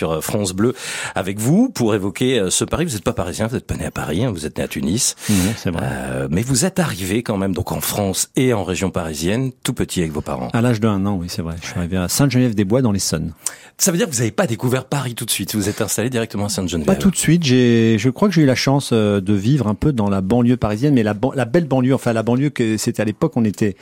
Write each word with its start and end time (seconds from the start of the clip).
sur 0.00 0.22
France 0.22 0.52
Bleu 0.52 0.74
avec 1.14 1.38
vous 1.40 1.70
pour 1.70 1.94
évoquer 1.94 2.46
ce 2.50 2.64
Paris. 2.64 2.84
Vous 2.84 2.92
n'êtes 2.92 3.02
pas 3.02 3.12
parisien, 3.12 3.48
vous 3.48 3.56
n'êtes 3.56 3.66
pas 3.66 3.74
né 3.74 3.84
à 3.84 3.90
Paris, 3.90 4.24
hein, 4.24 4.30
vous 4.30 4.46
êtes 4.46 4.56
né 4.58 4.62
à 4.64 4.68
Tunis. 4.68 5.16
c'est 5.56 5.70
vrai. 5.70 5.82
Euh, 5.82 6.28
mais 6.30 6.42
vous 6.42 6.64
êtes 6.64 6.78
arrivé 6.78 7.22
quand 7.24 7.36
même 7.36 7.52
donc 7.52 7.72
en 7.72 7.80
France 7.80 8.30
et 8.36 8.52
en 8.52 8.62
région 8.62 8.90
parisienne, 8.90 9.50
tout 9.64 9.72
petit 9.72 10.00
avec 10.00 10.12
vos 10.12 10.20
parents. 10.20 10.48
À 10.52 10.60
l'âge 10.60 10.78
d'un 10.80 11.04
an, 11.04 11.16
oui, 11.16 11.26
c'est 11.28 11.42
vrai. 11.42 11.56
Je 11.60 11.66
suis 11.66 11.78
arrivé 11.78 11.96
à 11.96 12.08
Sainte-Geneviève-des-Bois 12.08 12.80
dans 12.82 12.92
l'Essonne. 12.92 13.32
Ça 13.76 13.90
veut 13.90 13.98
dire 13.98 14.06
que 14.06 14.12
vous 14.12 14.18
n'avez 14.18 14.30
pas 14.30 14.46
découvert 14.46 14.84
Paris 14.84 15.14
tout 15.14 15.24
de 15.24 15.30
suite. 15.30 15.54
Vous 15.54 15.68
êtes 15.68 15.80
installé 15.80 16.10
directement 16.10 16.46
à 16.46 16.48
Sainte-Geneviève. 16.48 16.94
Pas 16.94 17.00
tout 17.00 17.10
de 17.10 17.16
suite. 17.16 17.44
J'ai, 17.44 17.96
je 17.98 18.10
crois 18.10 18.28
que 18.28 18.34
j'ai 18.34 18.42
eu 18.42 18.46
la 18.46 18.54
chance 18.54 18.90
euh, 18.92 19.20
de 19.20 19.34
vivre 19.34 19.66
un 19.66 19.74
peu 19.74 19.92
dans 19.92 20.08
la 20.08 20.20
banlieue 20.20 20.56
parisienne, 20.56 20.94
mais 20.94 21.02
la, 21.02 21.14
la 21.34 21.44
belle 21.44 21.66
banlieue, 21.66 21.94
enfin 21.94 22.12
la 22.12 22.22
banlieue 22.22 22.50
que 22.50 22.76
c'était 22.76 23.02
à 23.02 23.04
l'époque, 23.04 23.32
on 23.36 23.44
était 23.44 23.76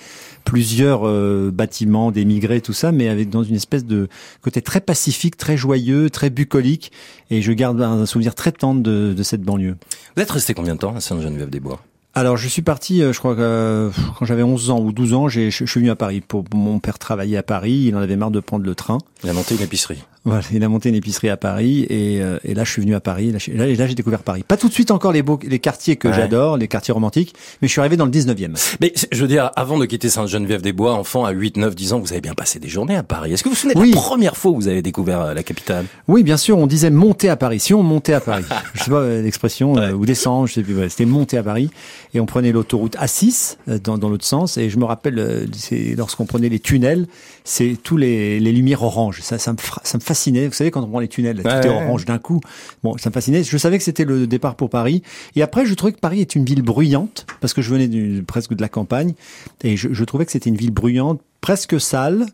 plusieurs 0.46 1.06
euh, 1.06 1.50
bâtiments 1.52 2.10
d'émigrés, 2.10 2.62
tout 2.62 2.72
ça, 2.72 2.92
mais 2.92 3.08
avec 3.08 3.28
dans 3.28 3.42
une 3.42 3.56
espèce 3.56 3.84
de 3.84 4.08
côté 4.40 4.62
très 4.62 4.80
pacifique, 4.80 5.36
très 5.36 5.58
joyeux, 5.58 6.08
très 6.08 6.30
bucolique. 6.30 6.92
Et 7.30 7.42
je 7.42 7.52
garde 7.52 7.82
un 7.82 8.06
souvenir 8.06 8.34
très 8.34 8.52
tendre 8.52 8.80
de, 8.80 9.12
de 9.12 9.22
cette 9.22 9.42
banlieue. 9.42 9.76
Vous 10.16 10.22
êtes 10.22 10.30
resté 10.30 10.54
combien 10.54 10.74
de 10.74 10.80
temps 10.80 10.94
à 10.94 11.00
Sainte-Geneviève-des-Bois? 11.00 11.80
Alors, 12.14 12.38
je 12.38 12.48
suis 12.48 12.62
parti, 12.62 13.02
euh, 13.02 13.12
je 13.12 13.18
crois 13.18 13.34
que 13.34 13.40
euh, 13.42 13.90
quand 14.18 14.24
j'avais 14.24 14.42
11 14.42 14.70
ans 14.70 14.80
ou 14.80 14.90
12 14.90 15.12
ans, 15.12 15.28
je 15.28 15.50
suis 15.50 15.66
venu 15.66 15.90
à 15.90 15.96
Paris. 15.96 16.22
Pour 16.22 16.44
mon 16.54 16.78
père 16.78 16.98
travaillait 16.98 17.36
à 17.36 17.42
Paris, 17.42 17.84
il 17.88 17.94
en 17.94 17.98
avait 17.98 18.16
marre 18.16 18.30
de 18.30 18.40
prendre 18.40 18.64
le 18.64 18.74
train. 18.74 18.96
Il 19.22 19.28
a 19.28 19.34
monté 19.34 19.54
une 19.54 19.60
épicerie. 19.60 20.02
Voilà, 20.26 20.42
il 20.52 20.64
a 20.64 20.68
monté 20.68 20.88
une 20.88 20.96
épicerie 20.96 21.28
à 21.28 21.36
Paris 21.36 21.86
et, 21.88 22.20
euh, 22.20 22.40
et 22.42 22.52
là 22.52 22.64
je 22.64 22.72
suis 22.72 22.82
venu 22.82 22.96
à 22.96 23.00
Paris. 23.00 23.30
Là, 23.30 23.38
là, 23.54 23.66
là 23.72 23.86
j'ai 23.86 23.94
découvert 23.94 24.24
Paris. 24.24 24.42
Pas 24.46 24.56
tout 24.56 24.66
de 24.68 24.72
suite 24.72 24.90
encore 24.90 25.12
les 25.12 25.22
beaux, 25.22 25.38
les 25.46 25.60
quartiers 25.60 25.94
que 25.94 26.12
j'adore, 26.12 26.56
les 26.56 26.66
quartiers 26.66 26.92
romantiques, 26.92 27.32
mais 27.62 27.68
je 27.68 27.72
suis 27.72 27.80
arrivé 27.80 27.96
dans 27.96 28.06
le 28.06 28.10
19e. 28.10 28.76
Mais 28.80 28.92
je 29.12 29.22
veux 29.22 29.28
dire, 29.28 29.52
avant 29.54 29.78
de 29.78 29.86
quitter 29.86 30.08
Sainte-Geneviève-des-Bois, 30.08 30.94
enfant 30.94 31.24
à 31.24 31.30
8, 31.30 31.58
9, 31.58 31.76
10 31.76 31.92
ans, 31.92 32.00
vous 32.00 32.10
avez 32.10 32.20
bien 32.20 32.34
passé 32.34 32.58
des 32.58 32.66
journées 32.66 32.96
à 32.96 33.04
Paris. 33.04 33.32
Est-ce 33.32 33.44
que 33.44 33.50
vous 33.50 33.54
vous 33.54 33.60
souvenez 33.60 33.74
de 33.74 33.94
la 33.94 33.96
première 33.96 34.36
fois 34.36 34.50
où 34.50 34.56
vous 34.56 34.66
avez 34.66 34.82
découvert 34.82 35.20
euh, 35.20 35.34
la 35.34 35.44
capitale? 35.44 35.86
Oui, 36.08 36.24
bien 36.24 36.36
sûr. 36.36 36.58
On 36.58 36.66
disait 36.66 36.90
monter 36.90 37.28
à 37.28 37.36
Paris. 37.36 37.60
Si 37.60 37.72
on 37.72 37.84
montait 37.84 38.14
à 38.14 38.20
Paris, 38.20 38.44
je 38.74 38.82
sais 38.82 38.90
pas 38.90 38.96
euh, 38.96 39.22
l'expression 39.22 39.74
ou 39.74 40.06
descendre, 40.06 40.48
je 40.48 40.54
sais 40.54 40.62
plus. 40.64 40.74
C'était 40.90 41.04
monter 41.04 41.38
à 41.38 41.44
Paris 41.44 41.70
et 42.14 42.18
on 42.20 42.26
prenait 42.26 42.50
l'autoroute 42.50 42.96
A6 42.96 43.58
dans, 43.84 43.96
dans 43.96 44.08
l'autre 44.08 44.24
sens. 44.24 44.58
Et 44.58 44.70
je 44.70 44.78
me 44.78 44.86
rappelle, 44.86 45.48
lorsqu'on 45.96 46.26
prenait 46.26 46.48
les 46.48 46.58
tunnels, 46.58 47.06
c'est 47.44 47.76
tous 47.80 47.96
les, 47.96 48.40
les 48.40 48.50
lumières 48.50 48.82
oranges. 48.82 49.20
Ça, 49.22 49.38
ça 49.38 49.52
me, 49.52 49.58
ça 49.84 49.98
me 49.98 50.02
fascinait. 50.02 50.15
Vous 50.24 50.52
savez 50.52 50.70
quand 50.70 50.88
on 50.90 50.98
les 50.98 51.08
tunnels, 51.08 51.42
tout 51.42 51.48
est 51.48 51.68
orange 51.68 52.04
d'un 52.04 52.18
coup. 52.18 52.40
Bon, 52.82 52.96
ça 52.98 53.10
me 53.10 53.14
fascinait. 53.14 53.44
Je 53.44 53.56
savais 53.56 53.78
que 53.78 53.84
c'était 53.84 54.04
le 54.04 54.26
départ 54.26 54.54
pour 54.54 54.70
Paris. 54.70 55.02
Et 55.34 55.42
après, 55.42 55.66
je 55.66 55.74
trouvais 55.74 55.92
que 55.92 56.00
Paris 56.00 56.20
est 56.20 56.34
une 56.34 56.44
ville 56.44 56.62
bruyante, 56.62 57.26
parce 57.40 57.52
que 57.52 57.62
je 57.62 57.70
venais 57.70 57.88
du, 57.88 58.24
presque 58.26 58.54
de 58.54 58.60
la 58.60 58.68
campagne, 58.68 59.14
et 59.62 59.76
je, 59.76 59.92
je 59.92 60.04
trouvais 60.04 60.24
que 60.24 60.32
c'était 60.32 60.50
une 60.50 60.56
ville 60.56 60.72
bruyante, 60.72 61.20
presque 61.40 61.80
sale, 61.80 62.26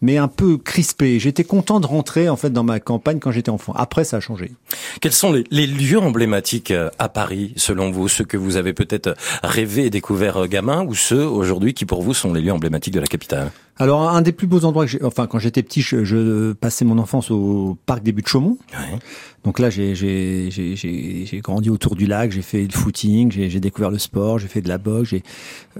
mais 0.00 0.16
un 0.16 0.28
peu 0.28 0.58
crispé. 0.58 1.18
J'étais 1.18 1.44
content 1.44 1.80
de 1.80 1.86
rentrer 1.86 2.28
en 2.28 2.36
fait 2.36 2.50
dans 2.50 2.64
ma 2.64 2.80
campagne 2.80 3.18
quand 3.18 3.30
j'étais 3.30 3.50
enfant. 3.50 3.72
Après, 3.76 4.04
ça 4.04 4.18
a 4.18 4.20
changé. 4.20 4.52
Quels 5.00 5.12
sont 5.12 5.32
les, 5.32 5.44
les, 5.50 5.66
lieux 5.66 5.98
emblématiques 5.98 6.70
euh, 6.70 6.90
à 6.98 7.08
Paris, 7.08 7.52
selon 7.56 7.90
vous, 7.90 8.08
ceux 8.08 8.24
que 8.24 8.36
vous 8.36 8.56
avez 8.56 8.72
peut-être 8.72 9.14
rêvé 9.42 9.86
et 9.86 9.90
découvert 9.90 10.36
euh, 10.38 10.46
gamin, 10.46 10.84
ou 10.84 10.94
ceux 10.94 11.24
aujourd'hui 11.24 11.74
qui 11.74 11.84
pour 11.84 12.02
vous 12.02 12.14
sont 12.14 12.32
les 12.32 12.40
lieux 12.40 12.52
emblématiques 12.52 12.94
de 12.94 13.00
la 13.00 13.06
capitale? 13.06 13.50
Alors 13.76 14.08
un 14.08 14.22
des 14.22 14.32
plus 14.32 14.46
beaux 14.46 14.64
endroits 14.64 14.84
que 14.84 14.92
j'ai, 14.92 15.02
enfin 15.02 15.26
quand 15.26 15.40
j'étais 15.40 15.62
petit, 15.62 15.82
je, 15.82 16.04
je, 16.04 16.52
passais 16.52 16.84
mon 16.84 16.98
enfance 16.98 17.32
au 17.32 17.76
parc 17.86 18.04
des 18.04 18.12
Buttes 18.12 18.28
Chaumont. 18.28 18.56
Donc 19.44 19.58
là, 19.58 19.68
j'ai 19.68 21.40
grandi 21.42 21.68
autour 21.68 21.96
du 21.96 22.06
lac, 22.06 22.32
j'ai 22.32 22.42
fait 22.42 22.62
le 22.62 22.72
footing, 22.72 23.30
j'ai 23.30 23.60
découvert 23.60 23.90
le 23.90 23.98
sport, 23.98 24.38
j'ai 24.38 24.48
fait 24.48 24.62
de 24.62 24.68
la 24.68 24.78
boxe, 24.78 25.12
euh, 25.12 25.20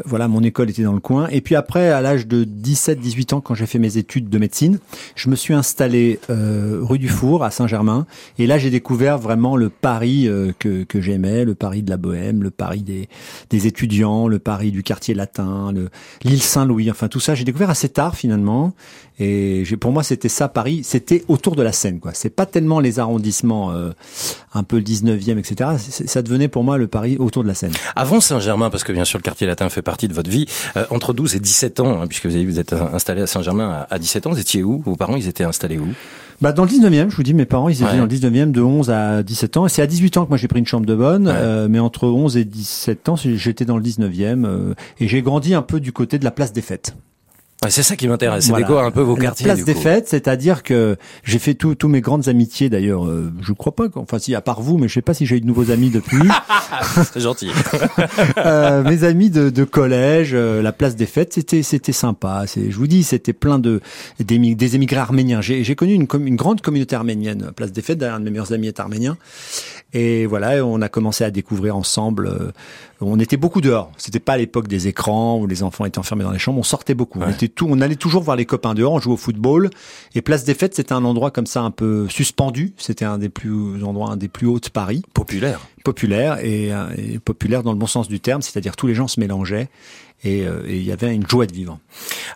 voilà, 0.05 0.29
mon 0.29 0.43
école 0.43 0.71
était 0.71 0.83
dans 0.83 0.93
le 0.93 1.01
coin. 1.01 1.29
Et 1.29 1.41
puis 1.41 1.55
après, 1.55 1.91
à 1.91 2.03
l'âge 2.03 2.27
de 2.27 2.45
17-18 2.45 3.35
ans, 3.35 3.41
quand 3.41 3.55
j'ai 3.55 3.67
fait 3.67 3.79
mes 3.79 3.97
études 3.97 4.29
de 4.29 4.39
médecine, 4.39 4.79
je 5.17 5.31
me 5.31 5.37
suis 5.37 5.55
installé 5.55 6.21
euh, 6.29 6.81
rue 6.83 6.99
du 6.99 7.09
Four 7.09 7.43
à 7.43 7.51
Saint-Germain. 7.51 8.07
Et 8.39 8.47
là, 8.47 8.59
j'ai 8.59 8.71
découvert 8.71 9.19
vraiment 9.19 9.57
le 9.57 9.71
Paris 9.71 10.29
euh, 10.29 10.53
que 10.59 10.85
que 10.85 11.01
j'aimais, 11.01 11.45
le 11.45 11.55
Paris 11.55 11.83
de 11.83 11.91
la 11.91 11.97
bohème, 11.97 12.43
le 12.43 12.51
Paris 12.51 12.83
des 12.83 13.09
des 13.51 13.67
étudiants, 13.67 14.29
le 14.29 14.39
Paris 14.39 14.73
du 14.73 14.83
quartier 14.83 15.15
latin, 15.15 15.73
le 15.73 15.89
l'île 16.23 16.43
Saint-Louis. 16.43 16.91
Enfin 16.91 17.09
tout 17.09 17.21
ça, 17.21 17.35
j'ai 17.35 17.45
découvert 17.45 17.71
assez 17.71 17.89
tard 17.89 18.15
finalement. 18.15 18.75
Et 19.21 19.63
pour 19.81 19.93
moi, 19.93 20.03
c'était 20.03 20.29
ça 20.29 20.49
Paris. 20.49 20.83
C'était 20.83 21.25
autour 21.29 21.55
de 21.55 21.63
la 21.63 21.71
Seine, 21.71 22.01
quoi. 22.01 22.13
C'est 22.15 22.31
pas 22.31 22.47
tellement 22.47 22.81
les 22.81 22.99
arrondissements, 22.99 23.54
euh, 23.55 23.93
un 24.55 24.63
peu 24.63 24.77
le 24.77 24.83
19e, 24.83 25.39
etc. 25.39 25.71
Ça 26.07 26.23
devenait 26.23 26.49
pour 26.49 26.65
moi 26.65 26.79
le 26.79 26.87
Paris 26.87 27.17
autour 27.19 27.43
de 27.43 27.49
la 27.49 27.55
Seine. 27.55 27.73
Avant 27.97 28.21
Saint-Germain, 28.21 28.71
parce 28.71 28.85
que 28.85 28.93
bien 28.93 29.05
sûr 29.05 29.19
le 29.19 29.23
quartier 29.23 29.47
latin 29.47 29.69
fait 29.69 29.83
partie 29.83 30.09
de 30.09 30.15
votre 30.15 30.31
vie, 30.31 30.47
euh, 30.77 30.85
entre 30.91 31.13
12 31.13 31.37
et 31.37 31.41
17 31.41 31.81
ans, 31.81 32.03
hein, 32.03 32.07
puisque 32.07 32.27
vous, 32.27 32.35
avez, 32.35 32.45
vous 32.45 32.59
êtes 32.59 32.73
installé 32.73 33.23
à 33.23 33.27
Saint-Germain 33.27 33.87
à, 33.89 33.99
17 33.99 34.27
ans, 34.27 34.31
vous 34.31 34.41
étiez 34.41 34.63
où? 34.63 34.83
Vos 34.85 34.97
parents, 34.97 35.17
ils 35.17 35.29
étaient 35.29 35.45
installés 35.45 35.79
où? 35.79 35.89
Bah 36.41 36.53
dans 36.53 36.65
le 36.65 36.71
19e, 36.71 37.11
je 37.11 37.17
vous 37.17 37.23
dis, 37.23 37.35
mes 37.35 37.45
parents, 37.45 37.69
ils 37.69 37.83
étaient 37.83 37.97
dans 37.97 38.05
le 38.05 38.09
19e 38.09 38.51
de 38.51 38.61
11 38.61 38.91
à 38.91 39.23
17 39.23 39.57
ans. 39.57 39.67
Et 39.67 39.69
c'est 39.69 39.83
à 39.83 39.87
18 39.87 40.17
ans 40.17 40.25
que 40.25 40.31
moi 40.31 40.39
j'ai 40.39 40.49
pris 40.49 40.59
une 40.59 40.67
chambre 40.67 40.87
de 40.87 40.95
bonne. 40.95 41.29
Euh, 41.33 41.69
mais 41.71 41.79
entre 41.79 42.07
11 42.09 42.37
et 42.37 42.45
17 42.45 43.09
ans, 43.09 43.17
j'étais 43.17 43.65
dans 43.65 43.77
le 43.77 43.83
19e. 43.83 44.45
Euh, 44.45 44.75
et 44.99 45.09
j'ai 45.09 45.23
grandi 45.23 45.55
un 45.55 45.63
peu 45.63 45.81
du 45.81 45.93
côté 45.93 46.19
de 46.19 46.25
la 46.25 46.31
place 46.31 46.53
des 46.53 46.63
fêtes 46.63 46.95
c'est 47.71 47.83
ça 47.83 47.97
qui 47.97 48.09
m'intéresse, 48.09 48.45
c'est 48.47 48.51
voilà. 48.51 48.87
un 48.87 48.91
peu 48.91 49.01
vos 49.01 49.17
quartiers. 49.17 49.47
La 49.47 49.55
place 49.55 49.65
des 49.65 49.75
fêtes, 49.75 50.09
c'est-à-dire 50.09 50.63
que 50.63 50.97
j'ai 51.23 51.39
fait 51.39 51.55
tous 51.55 51.89
mes 51.89 52.01
grandes 52.01 52.29
amitiés 52.29 52.69
d'ailleurs. 52.69 53.07
Euh, 53.07 53.33
je 53.41 53.53
crois 53.53 53.75
pas, 53.75 53.85
enfin 53.97 54.19
si 54.19 54.35
à 54.35 54.41
part 54.41 54.61
vous, 54.61 54.79
mais 54.79 54.89
je 54.89 54.95
sais 54.95 55.03
pas 55.03 55.15
si 55.15 55.27
j'ai 55.27 55.37
eu 55.37 55.41
de 55.41 55.47
nouveaux 55.47 55.71
amis 55.71 55.91
depuis. 55.91 56.29
c'est 57.13 57.21
gentil. 57.21 57.51
euh, 58.39 58.83
mes 58.83 59.05
amis 59.05 59.31
de, 59.31 59.51
de 59.51 59.65
collège, 59.65 60.31
euh, 60.35 60.63
la 60.63 60.73
place 60.73 60.97
des 60.97 61.07
fêtes, 61.07 61.33
c'était 61.35 61.63
c'était 61.63 61.93
sympa. 61.93 62.45
C'est, 62.47 62.71
je 62.71 62.77
vous 62.77 62.87
dis, 62.87 63.03
c'était 63.03 63.33
plein 63.33 63.59
de 63.59 63.81
des, 64.19 64.39
des 64.55 64.77
émigrés 64.77 64.97
arméniens. 64.99 65.41
J'ai 65.41 65.75
connu 65.75 65.93
une, 65.95 66.07
une 66.27 66.37
grande 66.37 66.61
communauté 66.61 66.97
arménienne. 66.97 67.51
Place 67.57 67.73
des 67.73 67.83
fêtes, 67.83 68.03
un 68.03 68.21
de 68.21 68.25
mes 68.25 68.31
meilleurs 68.31 68.53
amis 68.53 68.69
est 68.69 68.81
arménien. 68.81 69.17
Et 69.95 70.27
voilà, 70.27 70.67
on 70.67 70.83
a 70.83 70.89
commencé 70.89 71.23
à 71.23 71.31
découvrir 71.31 71.77
ensemble. 71.77 72.27
Euh, 72.27 72.51
on 73.01 73.21
était 73.21 73.37
beaucoup 73.37 73.61
dehors. 73.61 73.93
C'était 73.97 74.19
pas 74.19 74.33
à 74.33 74.37
l'époque 74.37 74.67
des 74.67 74.89
écrans 74.89 75.39
où 75.39 75.47
les 75.47 75.63
enfants 75.63 75.85
étaient 75.85 76.01
enfermés 76.01 76.25
dans 76.25 76.33
les 76.33 76.39
chambres. 76.39 76.59
On 76.59 76.65
sortait 76.65 76.95
beaucoup. 76.95 77.21
On 77.21 77.31
était 77.31 77.47
tout. 77.49 77.69
On 77.71 77.81
allait 77.81 77.95
toujours 77.95 78.23
voir 78.23 78.37
les 78.37 78.45
copains 78.45 78.75
dehors. 78.75 78.93
On 78.93 78.99
jouait 78.99 79.15
au 79.15 79.17
football. 79.17 79.71
Et 80.17 80.21
Place 80.21 80.45
des 80.45 80.55
Fêtes, 80.55 80.75
c'était 80.75 80.93
un 80.93 81.05
endroit 81.05 81.31
comme 81.31 81.47
ça 81.47 81.63
un 81.63 81.71
peu 81.71 82.09
suspendu. 82.09 82.73
C'était 82.77 83.05
un 83.05 83.19
des 83.19 83.29
plus 83.29 83.85
endroits, 83.85 84.11
un 84.11 84.17
des 84.17 84.29
plus 84.29 84.49
hauts 84.49 84.59
de 84.59 84.69
Paris. 84.69 85.03
Populaire. 85.15 85.61
Populaire 85.85 86.45
et, 86.45 86.73
euh, 86.73 86.87
et 86.97 87.19
populaire 87.21 87.63
dans 87.63 87.73
le 87.73 87.79
bon 87.79 87.87
sens 87.87 88.09
du 88.09 88.19
terme. 88.19 88.43
C'est-à-dire 88.43 88.75
tous 88.75 88.89
les 88.89 88.95
gens 88.95 89.07
se 89.07 89.21
mélangeaient 89.21 89.69
et 90.25 90.47
il 90.67 90.83
y 90.83 90.93
avait 90.93 91.15
une 91.15 91.27
joie 91.29 91.47
de 91.47 91.53
vivre. 91.53 91.79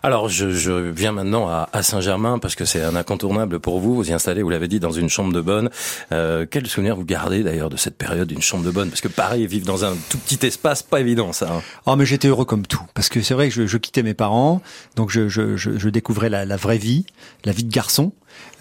Alors 0.03 0.29
je, 0.29 0.51
je 0.51 0.71
viens 0.71 1.11
maintenant 1.11 1.47
à, 1.47 1.69
à 1.73 1.83
Saint-Germain 1.83 2.39
parce 2.39 2.55
que 2.55 2.65
c'est 2.65 2.81
un 2.83 2.95
incontournable 2.95 3.59
pour 3.59 3.79
vous. 3.79 3.95
Vous 3.95 4.09
y 4.09 4.13
installez, 4.13 4.43
vous 4.43 4.49
l'avez 4.49 4.67
dit, 4.67 4.79
dans 4.79 4.91
une 4.91 5.09
chambre 5.09 5.33
de 5.33 5.41
bonne. 5.41 5.69
Euh, 6.11 6.45
quel 6.49 6.67
souvenir 6.67 6.95
vous 6.95 7.05
gardez 7.05 7.43
d'ailleurs 7.43 7.69
de 7.69 7.77
cette 7.77 7.97
période 7.97 8.27
d'une 8.27 8.41
chambre 8.41 8.63
de 8.63 8.71
bonne? 8.71 8.89
Parce 8.89 9.01
que 9.01 9.07
pareil, 9.07 9.45
vivre 9.47 9.65
dans 9.65 9.85
un 9.85 9.95
tout 10.09 10.17
petit 10.17 10.45
espace, 10.45 10.83
pas 10.83 10.99
évident 10.99 11.33
ça. 11.33 11.51
Hein. 11.51 11.61
Oh 11.85 11.95
mais 11.95 12.05
j'étais 12.05 12.27
heureux 12.27 12.45
comme 12.45 12.65
tout 12.65 12.83
parce 12.93 13.09
que 13.09 13.21
c'est 13.21 13.33
vrai 13.33 13.49
que 13.49 13.55
je, 13.55 13.65
je, 13.65 13.77
quittais 13.77 14.03
mes 14.03 14.13
parents, 14.13 14.61
donc 14.95 15.09
je, 15.09 15.27
je, 15.27 15.57
je 15.57 15.89
découvrais 15.89 16.29
la, 16.29 16.45
la, 16.45 16.55
vraie 16.55 16.77
vie, 16.77 17.05
la 17.45 17.51
vie 17.51 17.63
de 17.63 17.71
garçon. 17.71 18.11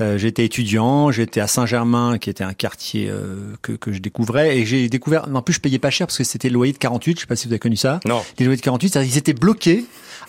Euh, 0.00 0.16
j'étais 0.16 0.44
étudiant, 0.44 1.10
j'étais 1.10 1.40
à 1.40 1.46
Saint-Germain, 1.46 2.18
qui 2.18 2.30
était 2.30 2.44
un 2.44 2.54
quartier 2.54 3.08
euh, 3.10 3.54
que, 3.62 3.72
que 3.72 3.92
je 3.92 3.98
découvrais, 3.98 4.58
et 4.58 4.64
j'ai 4.64 4.88
découvert. 4.88 5.28
En 5.34 5.42
plus, 5.42 5.54
je 5.54 5.60
payais 5.60 5.78
pas 5.78 5.90
cher 5.90 6.06
parce 6.06 6.18
que 6.18 6.24
c'était 6.24 6.48
le 6.48 6.54
loyer 6.54 6.72
de 6.72 6.78
48. 6.78 7.16
Je 7.16 7.20
sais 7.22 7.26
pas 7.26 7.36
si 7.36 7.46
vous 7.46 7.52
avez 7.52 7.58
connu 7.58 7.76
ça. 7.76 8.00
Non. 8.06 8.22
Les 8.38 8.44
loyers 8.44 8.58
de 8.58 8.62
48, 8.62 8.98
ils 9.02 9.18
étaient 9.18 9.32
bloqués 9.32 9.84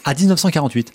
à 0.06 0.14
1948. 0.14 0.94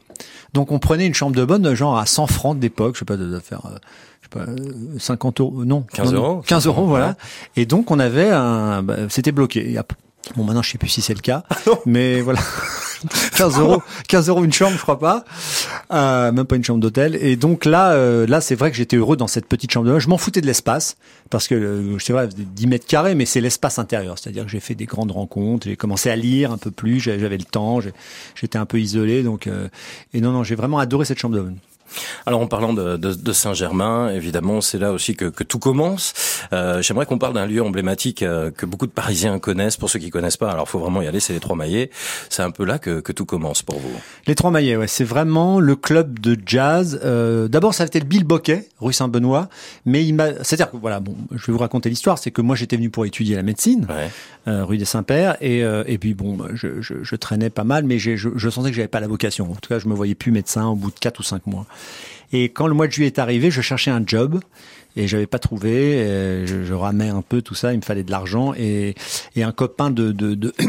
Donc 0.52 0.70
on 0.70 0.78
prenait 0.78 1.06
une 1.06 1.14
chambre 1.14 1.34
de 1.34 1.44
bonne, 1.44 1.74
genre 1.74 1.98
à 1.98 2.06
100 2.06 2.26
francs 2.28 2.58
d'époque, 2.58 2.94
je 2.94 3.00
sais 3.00 3.04
pas, 3.04 3.16
de 3.16 3.38
faire. 3.40 3.66
Euh, 3.66 3.76
je 4.22 4.38
sais 4.40 4.46
pas, 4.46 4.98
50 4.98 5.40
euros, 5.40 5.64
non. 5.64 5.84
15 5.92 6.14
euros. 6.14 6.42
15 6.46 6.66
euros, 6.66 6.86
voilà. 6.86 7.16
Et 7.56 7.66
donc 7.66 7.90
on 7.90 7.98
avait 7.98 8.30
un, 8.30 8.82
bah, 8.82 8.96
c'était 9.08 9.32
bloqué. 9.32 9.78
Bon, 10.36 10.44
maintenant, 10.44 10.62
je 10.62 10.70
sais 10.70 10.78
plus 10.78 10.88
si 10.88 11.02
c'est 11.02 11.12
le 11.12 11.20
cas, 11.20 11.44
ah 11.50 11.56
mais 11.84 12.20
voilà. 12.22 12.40
15 13.36 13.58
euros, 13.58 13.82
15 14.08 14.28
euros 14.28 14.44
une 14.44 14.52
chambre, 14.52 14.76
je 14.76 14.82
crois 14.82 14.98
pas, 14.98 15.24
euh, 15.92 16.32
même 16.32 16.44
pas 16.44 16.56
une 16.56 16.64
chambre 16.64 16.80
d'hôtel. 16.80 17.16
Et 17.20 17.36
donc 17.36 17.64
là, 17.64 17.92
euh, 17.92 18.26
là, 18.26 18.40
c'est 18.40 18.54
vrai 18.54 18.70
que 18.70 18.76
j'étais 18.76 18.96
heureux 18.96 19.16
dans 19.16 19.26
cette 19.26 19.46
petite 19.46 19.70
chambre 19.70 19.98
Je 19.98 20.08
m'en 20.08 20.18
foutais 20.18 20.40
de 20.40 20.46
l'espace 20.46 20.96
parce 21.30 21.48
que 21.48 21.54
euh, 21.54 21.98
sais 21.98 22.12
pas, 22.12 22.26
10 22.26 22.66
mètres 22.66 22.86
carrés, 22.86 23.14
mais 23.14 23.24
c'est 23.24 23.40
l'espace 23.40 23.78
intérieur. 23.78 24.18
C'est-à-dire 24.18 24.44
que 24.44 24.50
j'ai 24.50 24.60
fait 24.60 24.74
des 24.74 24.86
grandes 24.86 25.10
rencontres, 25.10 25.66
j'ai 25.66 25.76
commencé 25.76 26.10
à 26.10 26.16
lire 26.16 26.52
un 26.52 26.58
peu 26.58 26.70
plus, 26.70 27.00
j'avais 27.00 27.36
le 27.36 27.44
temps, 27.44 27.80
j'étais 28.34 28.58
un 28.58 28.66
peu 28.66 28.80
isolé, 28.80 29.22
donc 29.22 29.46
euh, 29.46 29.68
et 30.12 30.20
non, 30.20 30.32
non, 30.32 30.44
j'ai 30.44 30.54
vraiment 30.54 30.78
adoré 30.78 31.04
cette 31.04 31.18
chambre 31.18 31.36
de 31.36 31.52
alors 32.26 32.40
en 32.40 32.46
parlant 32.46 32.72
de, 32.72 32.96
de, 32.96 33.14
de 33.14 33.32
Saint-Germain, 33.32 34.10
évidemment, 34.10 34.60
c'est 34.60 34.78
là 34.78 34.92
aussi 34.92 35.16
que, 35.16 35.26
que 35.26 35.44
tout 35.44 35.58
commence. 35.58 36.12
Euh, 36.52 36.82
J'aimerais 36.82 37.06
qu'on 37.06 37.18
parle 37.18 37.34
d'un 37.34 37.46
lieu 37.46 37.62
emblématique 37.62 38.22
euh, 38.22 38.50
que 38.50 38.66
beaucoup 38.66 38.86
de 38.86 38.92
Parisiens 38.92 39.38
connaissent. 39.38 39.76
Pour 39.76 39.90
ceux 39.90 39.98
qui 39.98 40.10
connaissent 40.10 40.36
pas, 40.36 40.50
alors 40.50 40.68
faut 40.68 40.78
vraiment 40.78 41.02
y 41.02 41.06
aller. 41.06 41.20
C'est 41.20 41.32
les 41.32 41.40
Trois 41.40 41.56
Maillets. 41.56 41.90
C'est 42.30 42.42
un 42.42 42.50
peu 42.50 42.64
là 42.64 42.78
que, 42.78 43.00
que 43.00 43.12
tout 43.12 43.26
commence 43.26 43.62
pour 43.62 43.78
vous. 43.78 43.92
Les 44.26 44.34
Trois 44.34 44.50
Maillets, 44.50 44.76
ouais, 44.76 44.88
c'est 44.88 45.04
vraiment 45.04 45.60
le 45.60 45.76
club 45.76 46.18
de 46.18 46.38
jazz. 46.44 47.00
Euh, 47.04 47.48
D'abord, 47.48 47.74
ça 47.74 47.84
a 47.84 47.86
été 47.86 48.00
le 48.00 48.06
Bill 48.06 48.24
Boquet, 48.24 48.68
rue 48.80 48.92
Saint-Benoît, 48.92 49.48
mais 49.84 50.04
il 50.04 50.14
m'a. 50.14 50.42
C'est-à-dire 50.42 50.70
que 50.70 50.76
voilà, 50.76 51.00
bon, 51.00 51.16
je 51.32 51.46
vais 51.46 51.52
vous 51.52 51.58
raconter 51.58 51.88
l'histoire. 51.88 52.18
C'est 52.18 52.30
que 52.30 52.42
moi, 52.42 52.56
j'étais 52.56 52.76
venu 52.76 52.90
pour 52.90 53.06
étudier 53.06 53.36
la 53.36 53.42
médecine, 53.42 53.86
ouais. 53.88 54.10
euh, 54.48 54.64
rue 54.64 54.78
des 54.78 54.84
Saints-Pères, 54.84 55.36
et, 55.40 55.62
euh, 55.64 55.84
et 55.86 55.98
puis 55.98 56.14
bon, 56.14 56.38
je, 56.54 56.80
je, 56.80 56.94
je, 57.02 57.16
traînais 57.16 57.50
pas 57.50 57.64
mal, 57.64 57.84
mais 57.84 57.98
je, 57.98 58.16
je 58.16 58.48
sentais 58.48 58.70
que 58.70 58.76
j'avais 58.76 58.88
pas 58.88 59.00
la 59.00 59.08
vocation. 59.08 59.50
En 59.50 59.54
tout 59.54 59.68
cas, 59.68 59.78
je 59.78 59.88
me 59.88 59.94
voyais 59.94 60.14
plus 60.14 60.32
médecin 60.32 60.66
au 60.66 60.74
bout 60.74 60.90
de 60.90 60.98
quatre 60.98 61.20
ou 61.20 61.22
cinq 61.22 61.46
mois. 61.46 61.66
Et 62.32 62.48
quand 62.48 62.66
le 62.66 62.74
mois 62.74 62.86
de 62.86 62.92
juillet 62.92 63.08
est 63.08 63.18
arrivé, 63.18 63.50
je 63.50 63.60
cherchais 63.60 63.90
un 63.90 64.02
job 64.04 64.40
et 64.96 65.06
j'avais 65.06 65.26
pas 65.26 65.38
trouvé. 65.38 66.44
Je, 66.46 66.64
je, 66.64 66.74
ramais 66.74 67.08
un 67.08 67.22
peu 67.22 67.42
tout 67.42 67.54
ça, 67.54 67.72
il 67.72 67.76
me 67.76 67.82
fallait 67.82 68.02
de 68.02 68.10
l'argent 68.10 68.54
et, 68.56 68.94
et 69.36 69.42
un 69.42 69.52
copain 69.52 69.90
de, 69.90 70.12
de, 70.12 70.34
de 70.34 70.52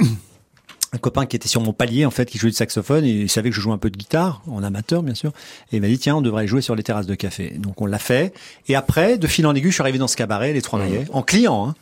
un 0.93 0.97
copain 0.97 1.25
qui 1.25 1.35
était 1.35 1.47
sur 1.47 1.61
mon 1.61 1.73
palier 1.73 2.05
en 2.05 2.11
fait 2.11 2.29
qui 2.29 2.37
jouait 2.37 2.49
du 2.49 2.55
saxophone 2.55 3.03
et 3.03 3.11
il 3.11 3.29
savait 3.29 3.49
que 3.49 3.55
je 3.55 3.61
jouais 3.61 3.73
un 3.73 3.77
peu 3.77 3.89
de 3.89 3.97
guitare 3.97 4.41
en 4.47 4.63
amateur 4.63 5.03
bien 5.03 5.13
sûr 5.13 5.31
et 5.71 5.77
il 5.77 5.81
m'a 5.81 5.87
dit 5.87 5.99
tiens 5.99 6.15
on 6.15 6.21
devrait 6.21 6.47
jouer 6.47 6.61
sur 6.61 6.73
les 6.75 6.83
terrasses 6.83 7.05
de 7.05 7.15
café 7.15 7.53
donc 7.57 7.81
on 7.81 7.85
l'a 7.85 7.99
fait 7.99 8.33
et 8.69 8.75
après 8.75 9.17
de 9.17 9.27
fil 9.27 9.45
en 9.45 9.53
aiguille 9.53 9.71
je 9.71 9.75
suis 9.75 9.81
arrivé 9.81 9.97
dans 9.97 10.07
ce 10.07 10.15
cabaret 10.15 10.53
les 10.53 10.61
trois 10.61 10.79
maillets 10.79 11.05
en 11.11 11.21
client 11.21 11.67
hein, 11.67 11.75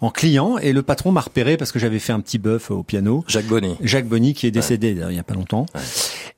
en 0.00 0.10
client 0.10 0.58
et 0.58 0.72
le 0.72 0.82
patron 0.82 1.12
m'a 1.12 1.20
repéré 1.20 1.56
parce 1.56 1.72
que 1.72 1.78
j'avais 1.78 1.98
fait 1.98 2.12
un 2.12 2.20
petit 2.20 2.38
bœuf 2.38 2.70
au 2.70 2.82
piano. 2.82 3.24
Jacques 3.28 3.46
Bonny. 3.46 3.76
Jacques 3.80 4.06
Bonny 4.06 4.34
qui 4.34 4.46
est 4.46 4.50
décédé 4.50 4.96
il 5.08 5.16
y 5.16 5.18
a 5.18 5.22
pas 5.22 5.34
longtemps. 5.34 5.66
Ouais. 5.74 5.80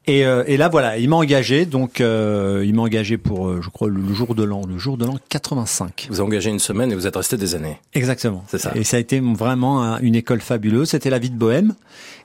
Et, 0.08 0.24
euh, 0.24 0.44
et, 0.46 0.56
là 0.56 0.68
voilà, 0.68 0.98
il 0.98 1.08
m'a 1.08 1.16
engagé 1.16 1.66
donc 1.66 2.00
euh, 2.00 2.62
il 2.64 2.74
m'a 2.74 2.82
engagé 2.82 3.18
pour 3.18 3.48
euh, 3.48 3.60
je 3.60 3.70
crois 3.70 3.88
le 3.88 4.14
jour 4.14 4.36
de 4.36 4.44
l'an, 4.44 4.62
le 4.64 4.78
jour 4.78 4.96
de 4.96 5.04
l'an 5.04 5.18
85. 5.28 6.06
Vous 6.08 6.20
avez 6.20 6.26
engagé 6.26 6.50
une 6.50 6.60
semaine 6.60 6.92
et 6.92 6.94
vous 6.94 7.08
êtes 7.08 7.16
resté 7.16 7.36
des 7.36 7.56
années. 7.56 7.80
Exactement. 7.92 8.44
C'est 8.48 8.58
ça. 8.58 8.70
Et 8.76 8.84
ça 8.84 8.98
a 8.98 9.00
été 9.00 9.18
vraiment 9.18 9.82
un, 9.82 9.98
une 9.98 10.14
école 10.14 10.40
fabuleuse, 10.40 10.90
c'était 10.90 11.10
la 11.10 11.18
vie 11.18 11.30
de 11.30 11.36
bohème 11.36 11.74